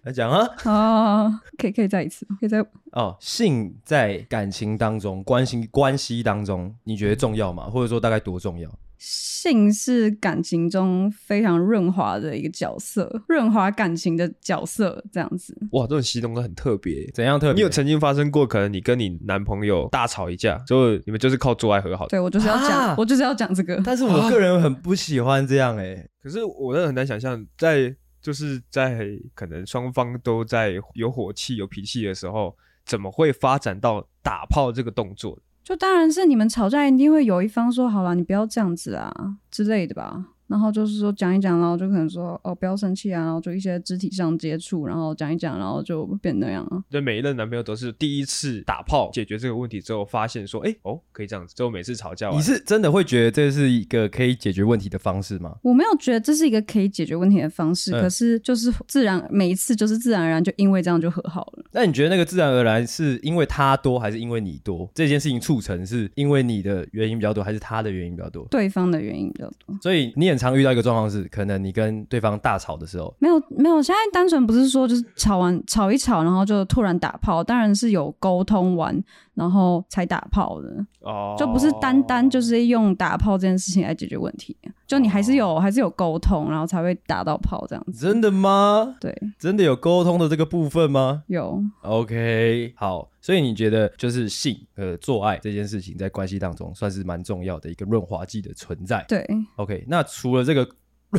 [0.05, 3.17] 来讲啊啊，可以可以再一次，可以再哦。
[3.19, 7.65] 性在感情当中，关系关系当中，你觉得重要吗？
[7.65, 8.71] 或者说大概多重要？
[8.99, 15.57] 性是感情中非常润滑的一个角色，润滑感情的角色，这样子。
[15.73, 17.55] 哇，这种形容都很特别，怎样特别？
[17.55, 22.11] 你有曾经发生过，可能你跟你男朋友大吵一架，之后你们就是靠做爱和好的？
[22.11, 23.81] 对，我就是要讲，啊、我就是要讲这个。
[23.85, 35.39] 但是我个人很不喜欢这样哎、欸，可是我真的很难想象，在就是在可能双方都在有火气、有脾气的时候，怎么会发展到打炮这个动作？
[35.65, 40.27] 就当然是你们吵架一定会有一方说好了，你不要这样子啊之类的吧。
[40.47, 46.83] 然后就是说讲一讲，然后就可能说哦，不要生气啊，然后就一些肢体上接触，然后讲一讲，然后就变那样啊。
[46.91, 51.55] 对，每一任男朋友都是第一次打炮解决这个问题之后，发现说，哎哦，可以这样子。
[51.55, 55.55] 之后每次吵架，你是真的会觉得这是一个可以解决问题的方式吗？
[55.63, 61.65] 我没有觉得这是一个可以解决问题的方式，嗯、可是就是自然每一次就是自然而然就因为这样就和好了。
[61.73, 64.91] 那你觉得那个自然而然是因为他多还是因为你多？
[64.95, 68.47] 这件事情促成是因为你的原因比较多，还是他的原因比较多？
[68.51, 69.77] 对方的原因比较多。
[69.81, 71.25] 所以你常遇到一个状况是。
[71.35, 79.03] 可能你跟对方大吵的时候，没有没有，现在单纯不是说就是吵完吵一吵，然后就突然打炮，当然是有沟通完，
[79.35, 80.69] 然后才打炮的
[81.01, 88.07] 哦，就不是单单就是用打炮这件事情来解决问题，就你还是有、哦、还是有沟通，然后才会打到炮这样子。
[88.07, 88.97] 真的吗？
[89.01, 91.25] 对，真的有沟通的这个部分吗？
[91.27, 91.63] 有。
[91.83, 99.05] OK，好，所以你觉得就是性呃做爱这件事情在关系当中算是蛮重要的一个润滑剂的存在。
[99.09, 100.69] 对，OK，那除了这个。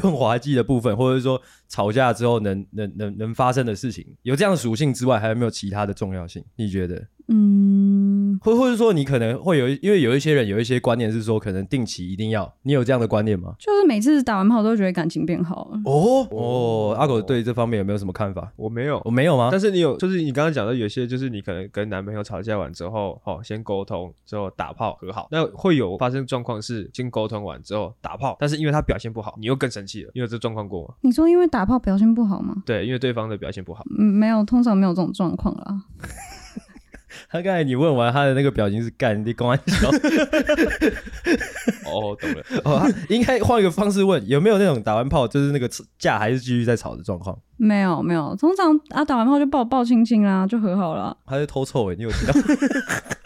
[0.02, 6.44] 润滑剂的部分，或者说吵架之后能能能能发生的事情，有这样的属性之外，还有没有其他的重要性？
[6.58, 7.02] 你觉得？
[7.28, 13.56] 嗯，或或者说你可能会有，因为有一些人有一些观念是说，可能定期一定要，你有这样的观念吗？
[13.60, 15.82] 就是每次打完炮都觉得感情变好了。
[15.86, 18.52] 哦哦，阿狗对这方面有没有什么看法？
[18.56, 19.50] 我没有，我没有吗？
[19.52, 30.94] 但是你有，就是你刚刚讲的有些，就是你可能跟男朋友吵架完之后，哦，先沟通之后打炮和好，那会有发生状况是先沟通完之后打炮，但是因为他表现不好，你又更生气了，你有这状况过吗？
[31.02, 32.56] 你说因为打炮表现不好吗？
[32.66, 33.84] 对，因为对方的表现不好。
[33.98, 35.82] 嗯，没有，通常没有这种状况啦。
[37.30, 39.90] 他刚才你问完他的那个表情是干你公安笑，
[41.86, 47.38] 哦，懂了， 哦，应该换一个方式问，有没有那种打完炮就是那个架还是继续在吵的状况？
[47.58, 51.16] 没有，没有，通常啊打完炮就抱抱亲亲啦，就和好了。
[51.26, 52.34] 他在偷臭哎，你有知道？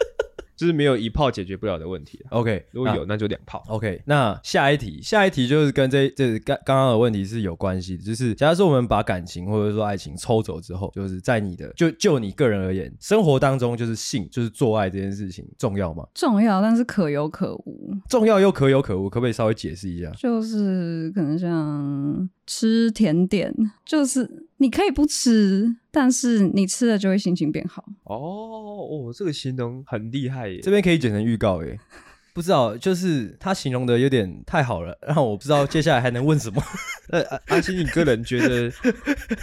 [0.60, 2.22] 就是没有一炮解决不了的问题。
[2.28, 3.64] OK，如果有那，那就两炮。
[3.68, 8.04] OK，那下一题，下一题就是跟这这刚刚刚的问题是有关系的。
[8.04, 16.06] 就是假如说我们把感情或者说爱情抽走之后，就是在你的就就你个人而言，生活当中就是性就是做爱这件事情重要吗？
[16.14, 17.96] 重要，但是可有可无。
[18.10, 20.10] 重要又可有可无，可不可以稍微解释一下？
[20.18, 23.50] 就是可能像吃甜点，
[23.86, 24.46] 就是。
[24.60, 27.82] 你可以不吃，但是你吃了就会心情变好。
[28.16, 30.60] 哦哦，这个形容很厉害耶！
[30.60, 31.78] 这边可以剪成预告耶。
[32.32, 36.62] 不知道，就是他形容的有点太好了，让我不知道接下来还能问什么。
[37.08, 38.72] 呃，阿星，你个人觉得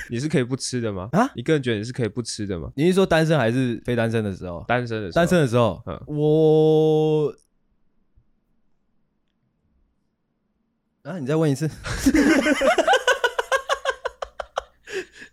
[0.10, 1.10] 你是可以不吃的吗？
[1.12, 2.72] 啊，你个人觉得你是可以不吃的吗？
[2.76, 4.64] 你是说单身还是非单身的时候？
[4.68, 7.36] 单身的时候，单身的时候，嗯，我
[11.04, 11.70] 啊，你再问一次。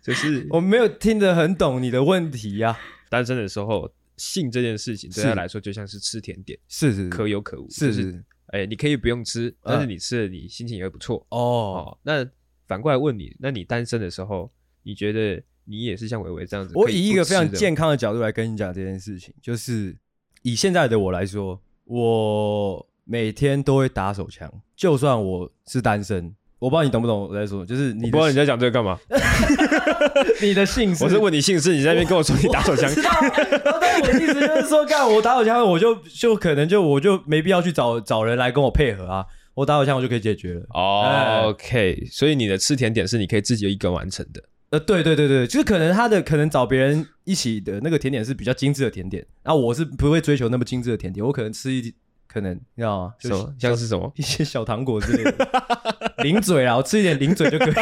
[0.03, 2.94] 就是我没有听得很懂你的问题呀、啊。
[3.09, 7.69] 单身的时候，性这件事情对他来说就像是吃甜点，是是，可有可无。
[7.69, 11.97] 是是，是，哎、欸，你可以不用吃，但是你吃了，你心情也会不错哦，哦。
[12.03, 12.25] 那
[12.67, 14.51] 反过来问你，那你单身的时候，
[14.83, 16.73] 你觉得你也是像伟伟这样子？
[16.75, 19.95] 我以一个非常健康的角度来跟你讲这件事情，就是
[20.41, 26.33] 以现在的我来说，我每天都会打手枪，就算我是单身。
[26.57, 28.97] 我不知道你懂不懂我在说，就是你不知道你在讲这个干嘛？
[30.41, 32.89] 你的姓氏，我是问你姓氏，你在那边跟我说你打手枪。
[32.95, 40.61] 但我的意思就是说，干我打手枪，我就就可能就我就没必要去找找人来跟我配合啊，我打手枪我就可以解决了。
[40.73, 44.43] 哦、oh,，OK，所以你的吃甜点是你可以自己一个人完成的。
[44.71, 51.93] 呃，对对对对，就是可能他的可能找别人一起的那个甜点是比较精致的甜点，那我是不会追求那么精致的甜点，我可能吃一。
[52.27, 53.13] 可能你知道吗？
[53.17, 55.49] 就像是什么一些小糖果之类的，
[56.21, 57.73] 零嘴啊，我吃一点零嘴就可以。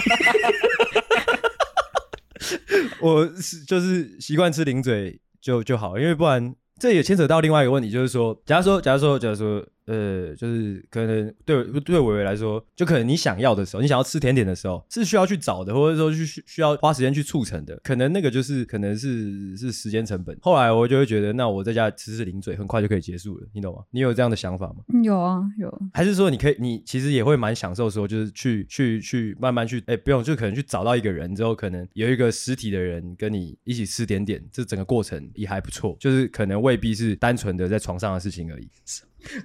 [3.01, 9.65] 我是就是习惯吃零嘴就就好，因为不然这也牵扯到另外一个问题，就是说，假如说，假如说，假如说。
[9.85, 20.37] 呃，就是可能对对伟伟来说，就可能你想要的时候，你想要吃甜点的时候，是需要去找的，或者说去需需要花时间去促成的，可能那个就是可能是是时间成本。
[20.41, 23.81] 后来我就会觉得，那我在家吃吃零嘴，很快就可以结束了，你懂吗？
[23.91, 24.75] 你有这样的想法吗？
[25.03, 25.81] 有啊，有。
[25.93, 38.69] 还是说你可以，你其实也会蛮享受说，就是去去去慢慢去，哎、欸，不用，就可能去找到一个人之后，可能有一个实体的人跟你一起吃点点，这整个过程也还不错，就是可能未必是单纯的在床上的事情而已。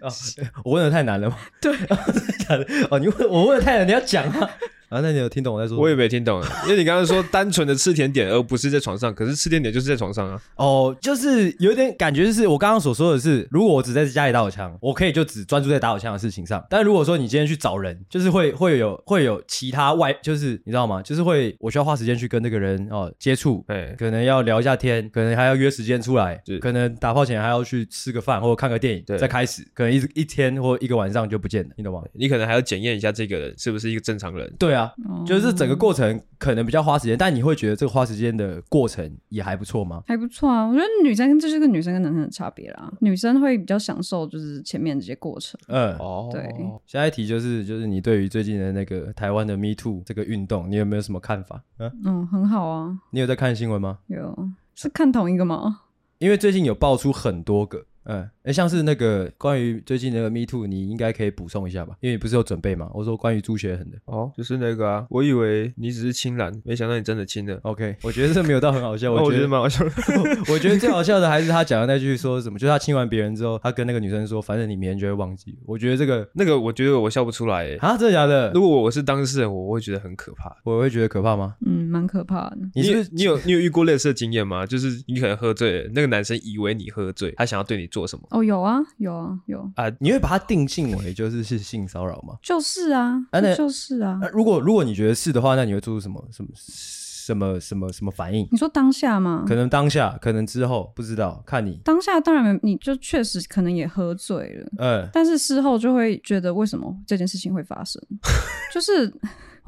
[0.00, 0.10] 哦，
[0.64, 1.36] 我问的太难了吗？
[1.60, 1.74] 对，
[2.90, 4.50] 哦，你问我问的太难，你要讲啊。
[4.88, 5.78] 啊，那你有听懂我在说？
[5.78, 9.14] 我也没听懂， 因为你刚刚说单纯的吃甜点，而不是在床上。
[9.14, 10.40] 可是吃甜点就是在床上啊。
[10.56, 16.64] 哦，就是有点感觉，就是我刚刚所说的是，如果我只在家里打火枪，我可以就只专注在打火枪的事情上。
[16.70, 21.02] 但如果说你今天去找人，就是会会有会有其他外，就是你知道吗？
[21.02, 32.02] 就是会我需要花时间去跟那个人哦接触，对，可能要聊一下天，可能还要约时间出来，可能打炮前还要去吃个饭或者看个电影，对，再开始，可能一一天或一个晚上就不见了，你懂吗？
[32.14, 34.50] 你可能还要检验一下这个人是不是一个正常人。
[34.58, 34.77] 对啊，
[35.26, 35.48] 就是。
[35.58, 40.04] 整个过程可能比较花时间，但你会觉得这个花时间的过程也还不错吗？
[40.06, 42.92] 还不错啊，我觉得女生这就是个女生跟男生的差别啦。
[43.00, 45.58] 女生会比较享受就是前面这些过程。
[45.66, 46.48] 嗯，哦，对。
[46.86, 51.60] 下一题就是就是你对于最近的那个台湾的 Me Too 这个运动，你有没有什么看法？
[51.78, 52.96] 嗯嗯，很好啊。
[53.10, 53.98] 你有在看新闻吗？
[54.06, 55.80] 有，是看同一个吗？
[56.18, 57.84] 因为最近有爆出很多个。
[58.08, 61.94] 嗯，哎，像是那个关于最近那个 Me Too，你应该可以补充一下吧？
[62.00, 62.90] 因为你不是有准备吗？
[62.94, 67.58] 我说关于朱学恒的哦，就是那个啊，我以为你只是亲蓝，没想到你真的亲了。
[67.62, 69.90] OK，我觉得这没有到很好笑， 我觉得蛮好笑的。
[70.50, 75.58] 我觉得最好笑的还是他讲的那句说什么，就是他亲完别人之后，他跟那个女生说，反正你明天就会忘记。
[75.66, 77.66] 我觉得这个那个，我觉得我笑不出来。
[77.66, 78.50] 哎，啊，真的假的？
[78.52, 80.56] 如果我是当事人，我会觉得很可怕。
[80.64, 81.56] 我会觉得可怕吗？
[81.66, 82.58] 嗯，蛮可怕的。
[82.74, 84.64] 你是你有你有遇过类似的经验吗？
[84.64, 88.26] 就是你可能喝醉了，那个男生以为你喝醉，他想要对你做什么？
[88.30, 88.78] 哦，有啊。
[88.98, 92.34] 有啊有啊，你会把它定性为就是是性骚扰吗？
[92.42, 94.20] 就是啊，啊那就是啊。
[94.32, 98.48] 如果如果你觉得是的话，那你会做出什么什么什么什么什么反应？
[98.50, 99.44] 你说当下吗？
[99.46, 108.02] 可能当下，可能之后不知道，看你当下当然你就确实可能也喝醉了，嗯，但是事后就会觉得为什么这件事情会发生，
[108.72, 109.12] 就是。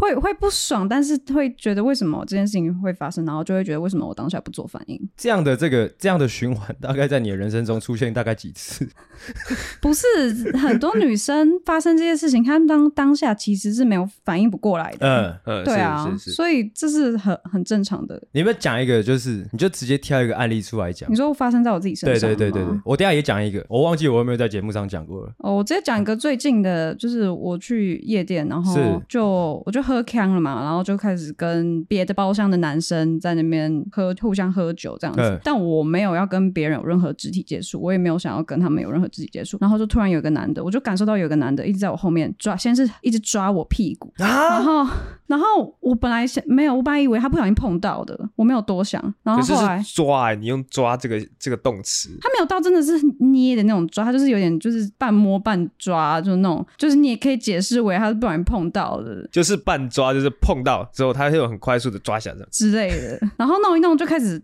[0.01, 4.99] 会会不爽，但是会觉得为什么这件事情会发生，然后就会觉得为什么我当下不做反应。
[5.17, 8.89] 这样的这个这样的循环，大概在你的人生中出现大概几次？
[9.83, 15.07] 不是很多女生发生这些事情，她们当当下其实是没有反应不过来的。
[15.07, 18.21] 嗯嗯，对啊，所以这是很很正常的。
[18.33, 21.11] 你们讲一个，就是你就直接挑一个案例出来讲。
[21.11, 22.31] 你说发生在我自己身上？
[22.31, 25.33] 对对对对对，我等下也讲一个，我忘记我有没有在节目上讲过了。
[25.39, 30.63] 哦，我直接讲一个最近的，就是我去夜店，然后就我就喝呛了嘛。
[30.63, 35.41] 然后就开始跟别的包厢的男生在那边喝，互相喝酒这样子。
[35.43, 39.59] 但我没有要跟别人有任何肢体接触，我也没有想要跟他们有任何肢体接触。
[39.61, 44.87] 然后就突然有一个男的，我就感受到有一个男的一直在我后面抓，先是一直抓我屁股，啊、然后
[45.27, 49.01] 然后我本来想没有，我本来以为他不小心碰到的，我没有多想。
[49.23, 60.61] 然后后来是抓、欸，你用抓这个这个动词，他没有到真的是捏的那种抓，他就是有点就是半摸半抓，就是那种，就是你也可以解释为他是不小心碰到的，就是半抓，就是碰。
[60.63, 64.39] 到之后，他会有很快速的抓下这样之类的，然后弄一弄就开始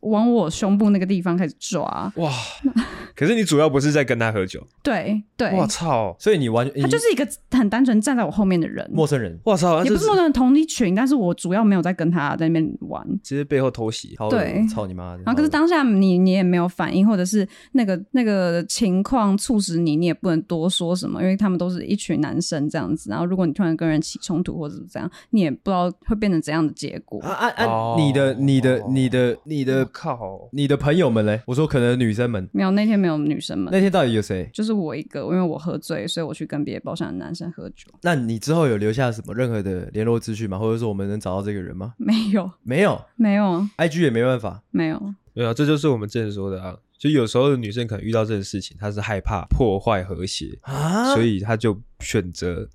[0.00, 2.10] 往我胸部那个地方开始抓。
[2.16, 2.32] 哇！
[3.14, 4.66] 可是你主要不是在跟他喝酒？
[4.82, 5.52] 对对。
[5.52, 6.16] 我操！
[6.18, 9.38] 所以你完全他就是一个很单纯站在我后面的人，陌生人。
[9.44, 9.84] 我操！
[9.84, 14.16] 也不是陌生人，同一群，但是我主要没有在跟他在那边玩，其实背后偷袭。
[14.30, 15.16] 对，操你妈！
[15.16, 23.10] 然后可是当下你你也没有反应，或者是那个那个情况促使你，你也不能多说什么，因为他们都是一群男生这样子。
[23.10, 25.48] 然后如果你突然跟人起冲突或者是这样，你也。
[25.50, 27.96] 不知道会变成怎样的结果啊啊啊！
[27.98, 30.48] 你的、你的、你的、你的靠！
[30.52, 31.42] 你的朋友们嘞？
[31.46, 33.68] 我说可能女生们没有，那天没有女生们。
[33.72, 34.48] 那天到底有谁？
[34.52, 37.88] 就是我一个，因为我喝醉，所以我去跟别的包厢的男生喝酒。
[38.02, 40.58] 那你之后有留下什么任何的联络资讯吗？
[40.58, 41.94] 或者说我们能找到这个人吗？
[41.98, 43.66] 没有，没有，没有。
[43.78, 45.14] IG 也没办法，没有。
[45.34, 46.76] 对啊，这就是我们之前说的啊。
[46.98, 52.68] 就有时候女生可能遇到这种事情，她是害怕破坏和谐啊，所以她就选择。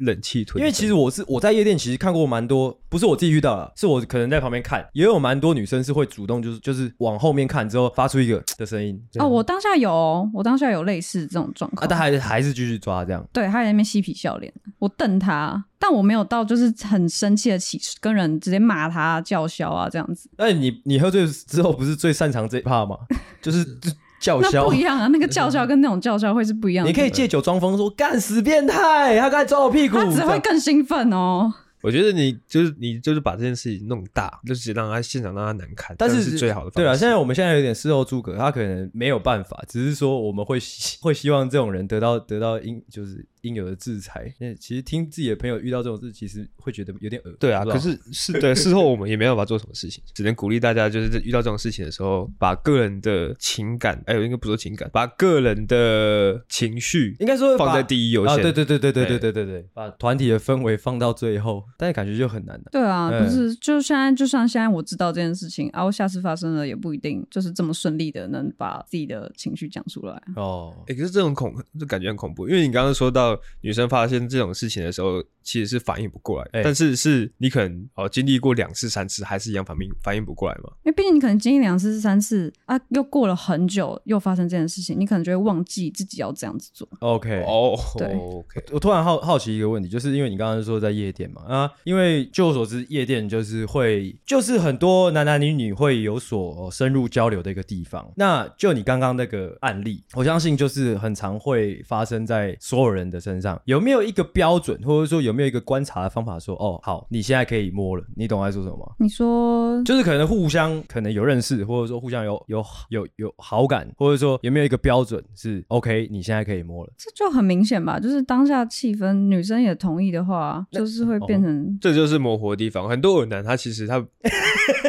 [0.00, 9.00] 冷气吞，因为其实我是我在夜店，其实看过蛮多，不是我自己遇到的，是我可能在旁边看，也有蛮多女生是会主动，就是就是往后面看之后发出一个 的声音。
[9.18, 13.24] 哦，我当下有，我当下有类似这种状况，啊，但还还是继续抓这样。
[13.32, 20.28] 对，他在那边嬉皮笑脸，我瞪他，但我没有到就是很生气的起跟人直接骂他叫嚣啊这样子。
[20.36, 22.96] 那你你喝醉之后不是最擅长这一趴吗？
[23.42, 23.78] 就是。
[24.20, 26.92] 叫嚣不一样啊，那个叫嚣跟那种叫嚣会是不一样的。
[26.92, 31.52] 你可以借酒装疯说干死变态，他刚才抓我屁股，他只会更兴奋哦。
[31.82, 36.76] 我觉得你就是你就是把这件事情弄大，就是让他现场让他难看，但是，是最好的方式。
[36.76, 40.58] 对啊，现在我们现在有点事后诸葛，他可能没有办法，只是说我们会
[41.00, 43.26] 会希望这种人得到得到应就是。
[43.42, 44.32] 应有的制裁。
[44.38, 47.32] 那其实听自己的朋友遇到这种事，其实会觉得有点恶。
[47.38, 58.36] 对啊，可 是是对事后我们也没办法做什么事情，只能鼓励大家，就是遇到这种事情的时候，把个人的情感，哎，我应该不说情感，把个人的情绪，应该说放在第一优先。
[58.36, 62.70] 对对对对对对对对对，把团体的氛围放到最后，但是感觉就很难的。
[62.70, 70.22] 对啊，不是，就现在，就像现在我知道这件事情，然后下次发生了也不一定就是这么顺利的能把自己的情绪讲出来。
[70.36, 73.29] 哦，哎，可是这种恐就感觉很恐怖，因为你刚刚说到
[73.62, 74.10] 女生发。
[74.10, 80.70] 生这种事情的时候，其实是反应不过来，欸、但是是你可能哦经历过两次三次，还是一样反应反应不过来嘛？
[80.82, 86.88] 因为毕竟你可能经历两次三次啊，又过了很久，又发生这件事情，你可能就会忘记自己要这样子做。
[87.00, 88.64] OK，哦，对，OK。
[88.72, 98.12] 我突然好好奇一个问题，就是因为你刚刚说在夜店嘛啊，因为据我所知，夜店就是会就是很多男男女女会有所深入交流的一个地方。
[98.16, 104.00] 那就你刚刚那个案例，我相信就是很常会发生在所有人的身上，有没有？
[104.00, 108.92] 一个标准，或者说有没有一个观察的方法说，说哦，好，你现在可以摸了，你懂我在说什么吗？
[108.98, 117.98] 你说就是可能互相可能有认识，或者说互相有有有有好感，或者说有没有一个标准是 OK，你现在可以摸了，这就很明显吧？
[118.00, 122.88] 就是当下气氛，女生也同意的话，就是会变成，哦、这就是模糊的地方。
[122.88, 124.04] 很多恶男他其实他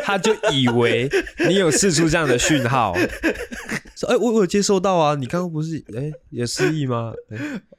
[0.03, 1.09] 他就以为
[1.47, 2.93] 你有试出这样的讯号，
[4.01, 7.13] 说哎，我我有接收到啊，你刚刚不是哎也失忆吗？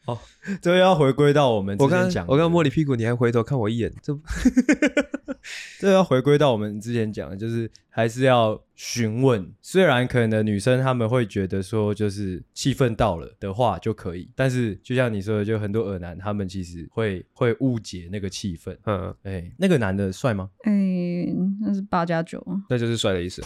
[0.06, 0.18] 哦，
[0.62, 4.16] 这要回归到我们之前讲的，我刚摸你屁股，你还回头看我一眼，这
[5.80, 9.52] 这要回归到我们之前讲的，就是还是要询问。
[9.60, 18.76] 虽然可能女生他们会觉得说，就是气氛到了的话就可以，但是就像你说的，就很多耳男他们其实会会误解那个气氛。
[18.84, 20.48] 嗯，哎、欸，那个男的帅吗？
[20.64, 23.42] 哎、欸，那是八加九，那就是帅的意思。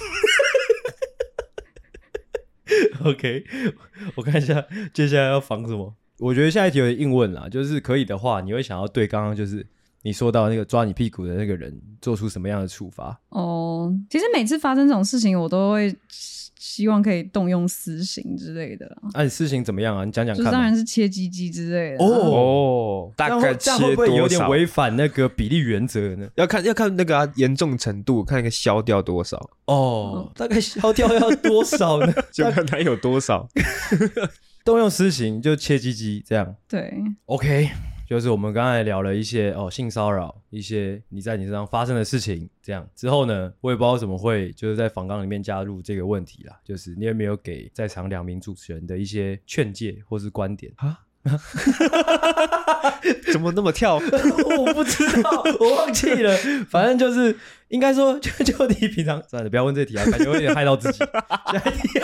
[3.04, 3.44] OK，
[4.14, 5.94] 我看一下接下来要防什么。
[6.18, 9.66] 我觉得下一题有点硬问啦，就是可以的话，你会想要对刚刚就是
[10.02, 13.20] 你说到那个抓你屁股的那个人做出什么样的处罚？
[13.28, 15.94] 哦，其实每次发生这种事情，我都会
[16.58, 18.86] 希望可以动用私刑之类的。
[19.12, 20.04] 那、啊、你私刑怎么样啊？
[20.04, 20.44] 你讲讲看。
[20.44, 22.04] 就当然是切鸡鸡之类的。
[22.04, 26.28] 哦哦，大概这样会不会有点违反那个比例原则呢？
[26.36, 29.38] 要看要看那个严、啊、重程度，看一个消掉多少。
[29.66, 32.12] 哦，大概消掉要多少呢？
[32.32, 33.48] 就看他有多少。
[34.64, 36.92] 动用私刑就切鸡鸡这样，对
[37.26, 37.70] ，OK，
[38.06, 51.00] 就是我们刚才聊了一些哦性骚扰，一些你在你身上发生的事情，这样之后呢，我也不知道怎么会就是在访纲里面加入这个问题啦，就是你有没有给在场两名主持人的一些劝诫或是观点啊？
[53.32, 53.96] 怎么那么跳？
[53.98, 56.36] 我不知道，我忘记了，
[56.68, 57.36] 反正就是。
[57.68, 60.98] 应该说，就就你平常算了，不要问这题啊，感觉有点害到自己。
[60.98, 61.98] 下一题，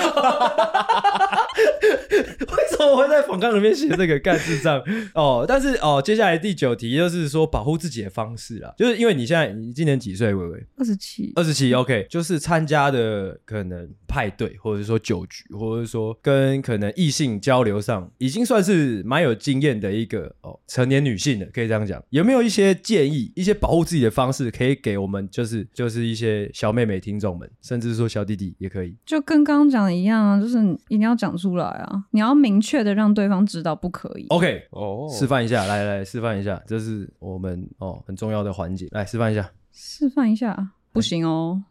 [2.12, 4.82] 为什么我会在访纲里面写这个干智障？
[5.14, 10.34] 哦，但是哦，接下来第九题就是说保护自己的方式啦，就是因为你现在你今年几岁？
[10.34, 11.72] 微微二十七，二十七。
[11.74, 22.02] OK，就是参加的可能派对，或者说酒局，或者说跟可能异性交流上，已经算是蛮有经验的一个哦成年女性了，可以这样讲。
[22.10, 25.51] 有没有一些建议，一些保护自己的方式，可以给我们就是？
[25.53, 34.26] 是，就是一些小妹妹听众们，甚至说小弟弟也可以，就跟刚刚讲的一样啊，就是一定要讲出来啊，你要明确的让对方知道不可以。
[34.28, 41.62] OK，哦，示范一下，来来示范一下，这是我们哦很重要的环节，来示范一下，示范一下，不行哦。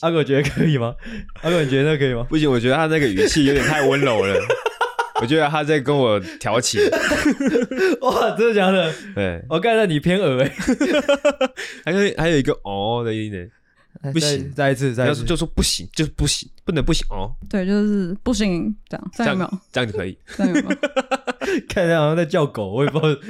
[0.00, 0.94] 阿狗觉得可以吗？
[1.42, 2.26] 阿狗你觉得可以吗？
[2.28, 4.34] 不行，我觉得他那个语气有点太温柔了。
[5.22, 6.80] 我觉得他在跟我调情，
[8.02, 8.92] 哇，真的假的？
[9.14, 10.52] 对，我看到你偏耳哎，
[11.86, 17.30] 还有还有一个哦的音呢，不行，再一次，再一次，就说不行，就是不行，不能不行哦。
[17.48, 19.58] 对，就是不行，这样，这样有没有？
[19.72, 20.76] 这样就可以，这样有没有？
[21.68, 23.20] 看起来好像在叫狗，我也不知道。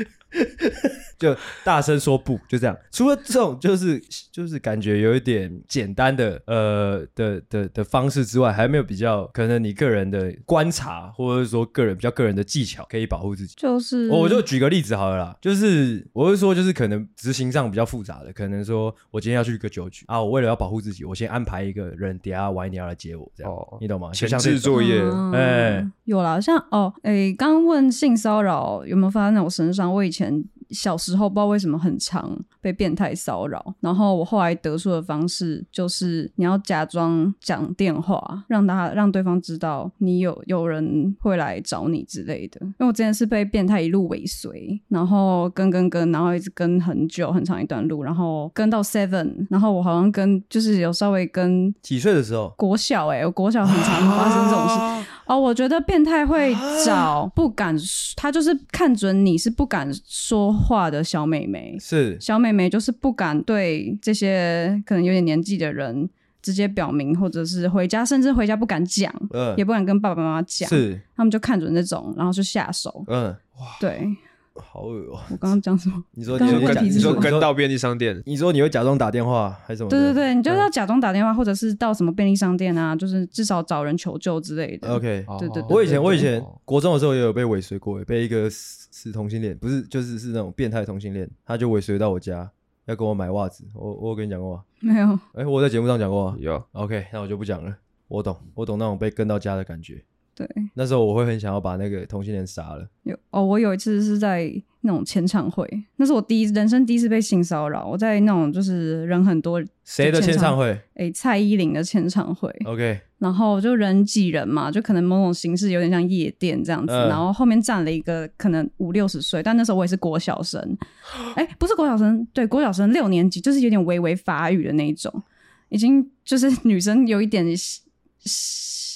[1.22, 2.76] 就大声说不，就这样。
[2.90, 4.02] 除了这种，就是
[4.32, 13.54] 就是感觉有一点简单的呃的的的方式之外，还有没有比较可能你个人的观察，或者说个人比较个人的技巧，可以保护自己？
[13.56, 24.10] 就是我就举个例子好了啦，就是我是说，就是可能执行上比较复杂的，可能说我今天要去一个酒局啊，我为了要保护自己，我先安排一个人等下晚一点要来接我，这样、哦、你懂吗？
[24.12, 29.94] 前置作业，哎、嗯，欸、有啦，像哦，哎、欸，刚刚问性骚扰有没有发生在我身上？
[29.94, 30.42] 我以前。
[30.72, 33.74] 小时候不知道为什么很常被变态骚扰。
[33.80, 42.58] 然后我后来得出的方式就是，你要假装讲电话，让他让对方知道你有有人会来找你之类的。
[42.62, 54.74] 因为我之前是被变态一路尾随，然后跟跟跟，然后一直跟很久很长一段路，然后跟到 Seven，然后我好像跟就是有稍微跟几岁的时候国小哎、欸，我国小很常发生这种事。
[54.74, 56.54] 啊哦，我觉得变态会
[56.84, 57.76] 找不敢，
[58.16, 62.18] 他就是看准你是不敢说话的小妹妹，是。
[62.20, 66.08] 小妹妹就是不敢对这些可能有点年纪的人
[66.42, 71.00] 直接表明，或者是回家，甚至回家不敢讲，嗯，也不敢跟爸爸妈妈讲，是。
[71.16, 74.06] 他们就看准那种，然后就下手，嗯，哇，对。
[74.54, 75.20] 好恶哦！
[75.30, 76.02] 我刚刚讲什么？
[76.12, 79.88] 你说你说跟你说跟到便利商店，你说你会假装打电话还是什么？
[79.90, 84.94] 对对对，你就是要假装打电话，或者是到什么便利商店啊，就是至少找人求救之类的。
[84.94, 85.62] OK，对对。
[85.68, 92.50] 我以前我以前国中的时候也有被尾随过，被一个是同性恋，不是就是是那种变态同性恋，他就尾随到我家，
[92.86, 93.64] 要跟我买袜子。
[93.74, 94.62] 我我有跟你讲过吗？
[94.80, 95.18] 没有。
[95.34, 96.36] 哎，我在节目上讲过。
[96.38, 96.62] 有。
[96.72, 97.74] OK，那我就不讲了。
[98.08, 100.04] 我懂，我懂那种被跟到家的感觉。
[100.34, 100.48] 对。
[100.74, 102.88] 那时候我会很想要把那个同性恋杀了。
[103.02, 104.62] 有哦，我有一次是在。
[104.84, 105.64] 那种签唱会，
[105.94, 107.86] 那是我第一人生第一次被性骚扰。
[107.86, 110.70] 我在那种就是人很多，谁的签唱会？
[110.94, 112.52] 哎、欸，蔡依林的签唱会。
[112.64, 116.92] OK，然后就人挤人嘛，就可能某种形式有点像夜店这样子。
[116.92, 120.60] 嗯、然后后面站了一个可能五六十岁，但那时候我也是国小生。
[121.36, 125.22] 哎、欸，不是国小生，对，国小生六年级，就是有点微微发育的那一种，
[125.68, 127.46] 已经就是女生有一点，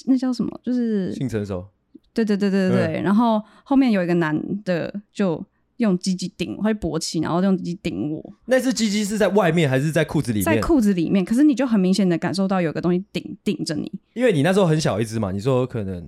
[0.07, 0.59] 那叫什么？
[0.63, 1.65] 就是性成熟。
[2.13, 3.01] 对对对对对。
[3.01, 5.45] 嗯、然后后面有一个男的就。
[5.77, 8.33] 用鸡鸡顶我，他就勃起，然后用鸡鸡顶我。
[8.47, 10.43] 那只鸡鸡是在外面还是在裤子里面？
[10.43, 13.91] 在裤子里面，可是你就很明显的感受到有个东西顶顶着你。
[14.15, 16.03] 因为你那时候很小一只嘛，你说可能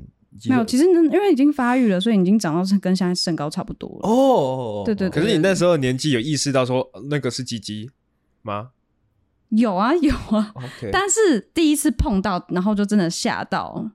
[0.47, 4.09] 没有，其实因为已经发育了，所以已经长到跟现在身高差不多了。
[4.09, 5.21] 哦，对，对对。
[5.21, 7.91] 可是你那时候年纪有意识到说那个是鸡鸡
[8.41, 8.69] 吗？
[9.49, 10.53] 有啊 有啊。
[10.55, 10.89] Okay.
[10.91, 13.89] 但是第一次碰到，然后就真的吓到，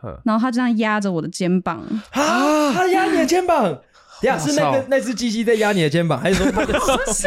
[0.00, 3.78] 呵然后他这样压着我的肩膀啊，他压你的肩膀。
[4.22, 7.26] 呀，是那个那只鸡鸡在压你的肩膀，还是说他的手 是，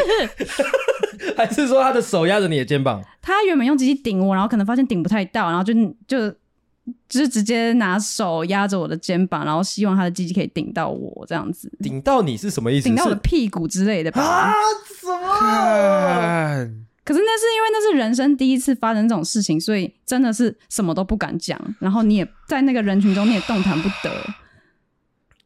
[1.36, 3.02] 还是说他的手压着你的肩膀？
[3.20, 5.74] 他原本用机器顶我，然后可能发现顶不太到，然后就
[6.06, 6.30] 就
[7.08, 11.68] 就是直接拿手压着我的肩膀，然后希望他的鸡鸡可以顶到我这样子。
[11.82, 12.84] 顶到你是什么意思？
[12.84, 14.22] 顶到我的屁股之类的吧？
[14.22, 14.52] 啊？
[15.00, 16.83] 什么？
[17.04, 24.10] 可是那是因为那是人生第一次发生这种事情，所以真的是什么都不敢讲，然后你也在那个人群中你也动弹不得。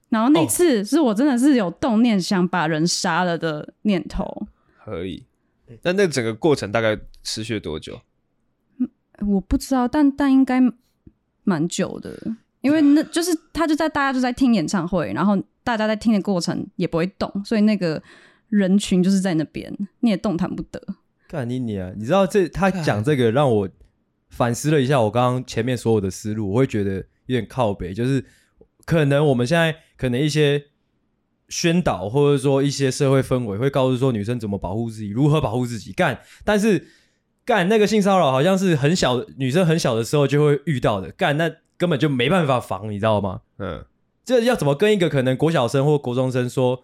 [0.09, 4.47] 然后那次是我真的是有动念想把人杀了的念头，
[4.85, 5.25] 可以。
[5.83, 8.01] 那那整个过程大概持续多久？
[9.27, 10.63] 我不知道，但但应该
[11.45, 12.17] 蛮久的，
[12.63, 18.03] 因为那就是他就在大家就在听演唱会，然后大家在听的过程也不会动，所以那个
[18.49, 20.81] 人群就是在那边，你也动弹不得。
[21.29, 21.93] 干你你啊！
[21.95, 23.69] 你知道这他讲这个让我
[24.31, 26.95] 反思了一下我刚刚前面所有的思路，我会觉得
[27.27, 28.25] 有点靠北，就是。
[28.87, 30.65] 可能我们现在可能一些
[31.51, 35.93] 宣导，或者说一些社会氛围，会告诉说女生怎么保护自己，如何保护自己。
[35.93, 36.87] 干，但是
[37.45, 43.43] 干那个性骚扰好像是很小女生很小的时候就会遇到的，干那根本就没办法防，你知道吗？
[43.59, 43.85] 嗯，
[44.25, 46.83] 这要怎么跟一个可能国小生或国中生说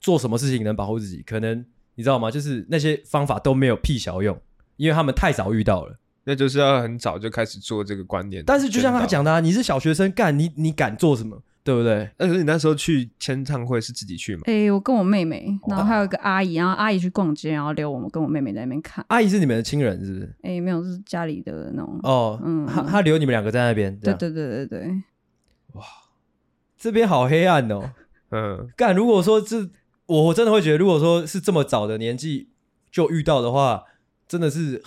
[0.00, 1.22] 做什么事情能保护自己？
[1.22, 1.66] 可能
[2.00, 2.30] 你知道吗？
[2.30, 4.34] 就是那些方法都没有屁小用，
[4.78, 5.94] 因为他们太早遇到了。
[6.24, 12.08] 那就是要很早就开始做这个观念，但是就像他讲的，啊，你是小学生干，你你敢做什么，对不对？
[12.16, 14.40] 但是你那时候去签唱会是自己去吗？
[14.46, 19.04] 哎、欸，我跟我妹妹，然后还有一个阿姨，然后阿姨去逛街，然后留我们跟我妹妹在那边看。
[19.08, 20.24] 阿姨是你们的亲人是不是？
[20.42, 22.00] 哎、欸，没有，是家里的那种。
[22.02, 23.94] 哦，嗯，他他留你们两个在那边。
[23.98, 24.88] 对对对对对。
[25.74, 25.84] 哇，
[26.78, 27.92] 这边好黑暗哦。
[28.32, 29.68] 嗯，干，如果说这，
[30.18, 32.50] 我真的会觉得，如果说是这么早的年纪
[32.90, 33.84] 就遇到的话，
[34.28, 34.82] 真的是。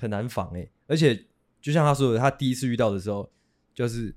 [0.00, 1.24] 很难防哎，而且
[1.60, 3.28] 就像他说的，他第一次遇到的时候，
[3.74, 4.14] 就是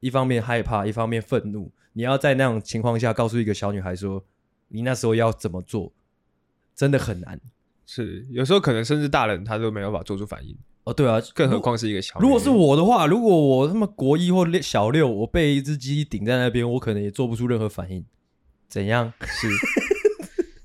[0.00, 1.72] 一方面害怕，一方面愤怒。
[1.94, 4.22] 你要在那种情况下告诉一个小女孩说，
[4.68, 5.94] 你那时候要怎么做，
[6.76, 7.40] 真的很难。
[7.86, 10.54] 是，有时候可能甚至大人他都没有办法做出反应。
[10.84, 12.20] 哦，对啊，更何况是一个小。
[12.20, 18.04] 如果是我的话，如果我他妈国一或小六，我被一只鸡顶在那边，我可能也做不出任何反应。
[18.68, 19.12] 怎样？
[19.26, 19.48] 是。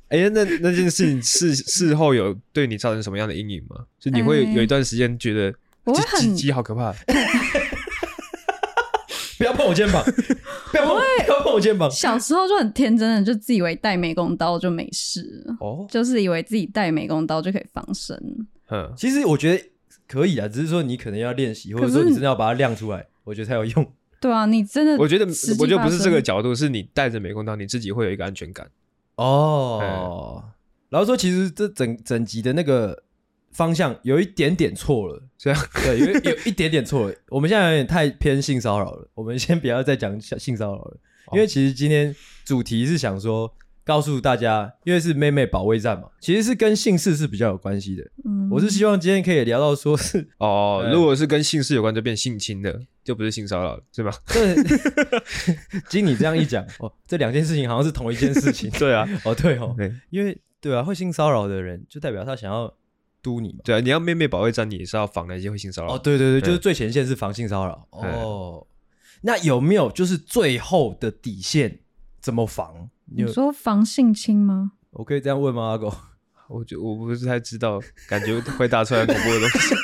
[0.10, 3.78] 哎、欸，那那件事情事事后有对你造成什么样的阴影吗？
[4.00, 5.52] 就你会有一段时间觉得
[5.92, 6.94] 鸡鸡鸡好可怕，
[9.40, 10.04] 不要碰我肩膀，
[10.72, 10.96] 不要碰，
[11.26, 11.90] 不要碰我肩膀。
[11.90, 18.16] 小时候就很天真的，就自以为带美工刀就没事哦，就是以为自己带美工刀就可以防身。
[18.70, 19.66] 嗯，其实我觉得
[20.08, 23.92] 可以啊，只是说你可能要练习，或者说你真的要把它亮出来，我觉得才有用。
[24.24, 25.26] 对啊，你真的，我觉得
[25.60, 28.66] 我觉得不是这个角度，是你带着美工刀，你自己会有一个安全感。
[29.18, 30.42] 哦，
[30.88, 33.04] 然后说其实这整整集的那个
[33.52, 37.16] 方向有一点点错了， 这样对，有有一点点错了。
[37.28, 40.98] 我们现在有点太偏性骚扰了，我们先不要再讲性骚扰了，
[41.34, 42.16] 因为其实今天
[42.46, 43.54] 主题是想说。
[43.86, 48.04] 告诉大家，因为是妹妹保卫战嘛，其实是跟姓氏是比较有关系的。
[48.26, 54.12] 嗯，我是希望今天可以聊到说是 哦，嗯、如果是跟姓氏有关，就变性侵的，就不是性骚扰了，是吗？
[54.28, 54.56] 对，
[55.90, 58.70] 经你这样一讲，哦，这两件事情好像是同一件事情。
[58.80, 62.74] 对啊，哦对哦，对，因为对啊，会性骚扰的人就代表他想要
[63.22, 63.60] 嘟你嘛。
[63.66, 65.96] 对啊，你要妹妹保卫战，你也是要防那些会性骚扰。
[65.96, 67.86] 哦，对对对，就是最前线是防性骚扰。
[67.92, 68.66] 哦，
[69.24, 71.80] 那有没有就是最后的底线
[72.22, 72.90] 怎么防？
[73.16, 74.74] 你说防性侵吗？
[74.92, 75.94] 我可以这样问吗，阿狗？
[76.50, 79.76] 我就我不是太知道，感觉回答出来恐怖的东西。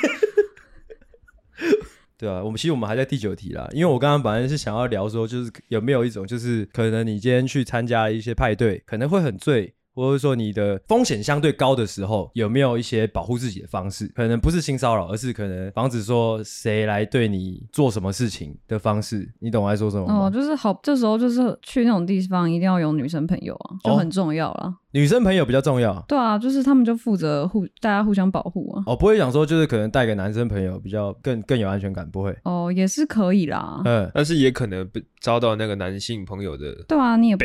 [2.18, 9.74] 对啊，我们其实我们还在第九题啦，因为我刚刚本来是想要聊说，就是有没有一种，就是可能你今天去参加一些派对，可能会很醉。
[9.94, 14.06] 或者说你的风险相对高的时候，有没有一些保护自己的方式？
[14.14, 19.28] 可能不是性骚扰，而是可能防止说谁来对你做什么事情的方式。
[19.40, 20.26] 你懂我在说什么吗？
[20.26, 24.66] 哦，就是好，这时候就是去那种地方一定要有女生朋友啊，就很重要了。
[24.66, 25.98] 哦，女生朋友比较重要。
[26.08, 28.82] 对啊，就是他们就负责互大家互相保护啊。
[28.86, 32.36] 哦，不会想说就是可能带个男生朋友比较更更有安全感，不会。
[32.44, 33.82] 哦，也是可以啦。
[33.84, 36.74] 嗯，但是也可能被遭到那个男性朋友的。
[36.88, 37.44] 对啊，你也不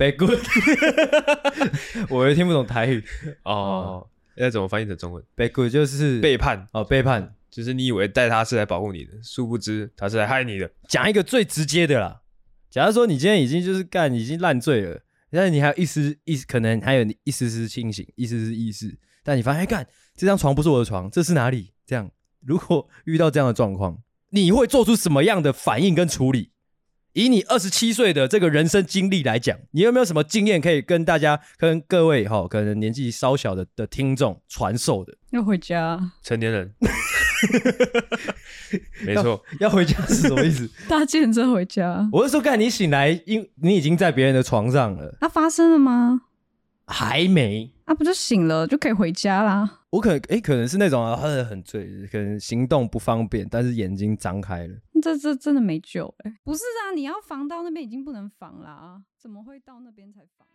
[0.00, 0.10] 知道。
[0.10, 0.26] 背骨，
[2.08, 3.04] 我也听不懂台语
[3.44, 4.06] 哦。
[4.36, 5.22] 要怎么翻译成中文？
[5.34, 10.70] 背骨就是背叛哦，背叛就是你以为带他是来保护你的，殊不知他是来害你的。
[10.88, 12.22] 讲一个最直接的啦，
[12.70, 19.86] 假如说你今天已经就是干已经烂醉了，但是你还有一丝一丝可能还有一丝丝清醒，一丝丝意识，但你发现干
[20.16, 21.72] 这张床不是我的床，这是哪里？
[21.84, 23.98] 这样如果遇到这样的状况，
[24.30, 26.52] 你会做出什么样的反应跟处理？
[27.12, 35.12] 以你二十七岁的这个人生经历来讲，你有没有什么经验可以跟大家、跟各位哈，可能年纪稍小的的听众传授的？
[35.30, 36.72] 要回家，成年人，
[39.04, 40.70] 没错，要回家是什么意思？
[40.88, 42.08] 搭计程车回家。
[42.12, 45.16] 我是说，刚才你醒来，因你已经在别人的床上了。
[45.20, 46.22] 那、啊、发生了吗？
[46.86, 47.72] 还没。
[47.86, 49.79] 啊，不就醒了就可以回家啦？
[49.90, 54.78] 我可能哎、欸，可能是那种啊，很很醉，可能行动不方便，但是眼睛张开了。
[55.02, 56.36] 这这真的没救哎、欸！
[56.44, 60.46] 不是啊，你要防到那边已经不能防了啊，怎么会到那边才防？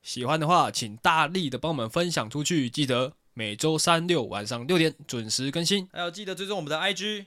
[0.00, 2.70] 喜欢的话，请大力的帮我们分享出去。
[2.70, 7.26] 记得每周三六晚上六点准时更新，还有记得追踪我们的 IG。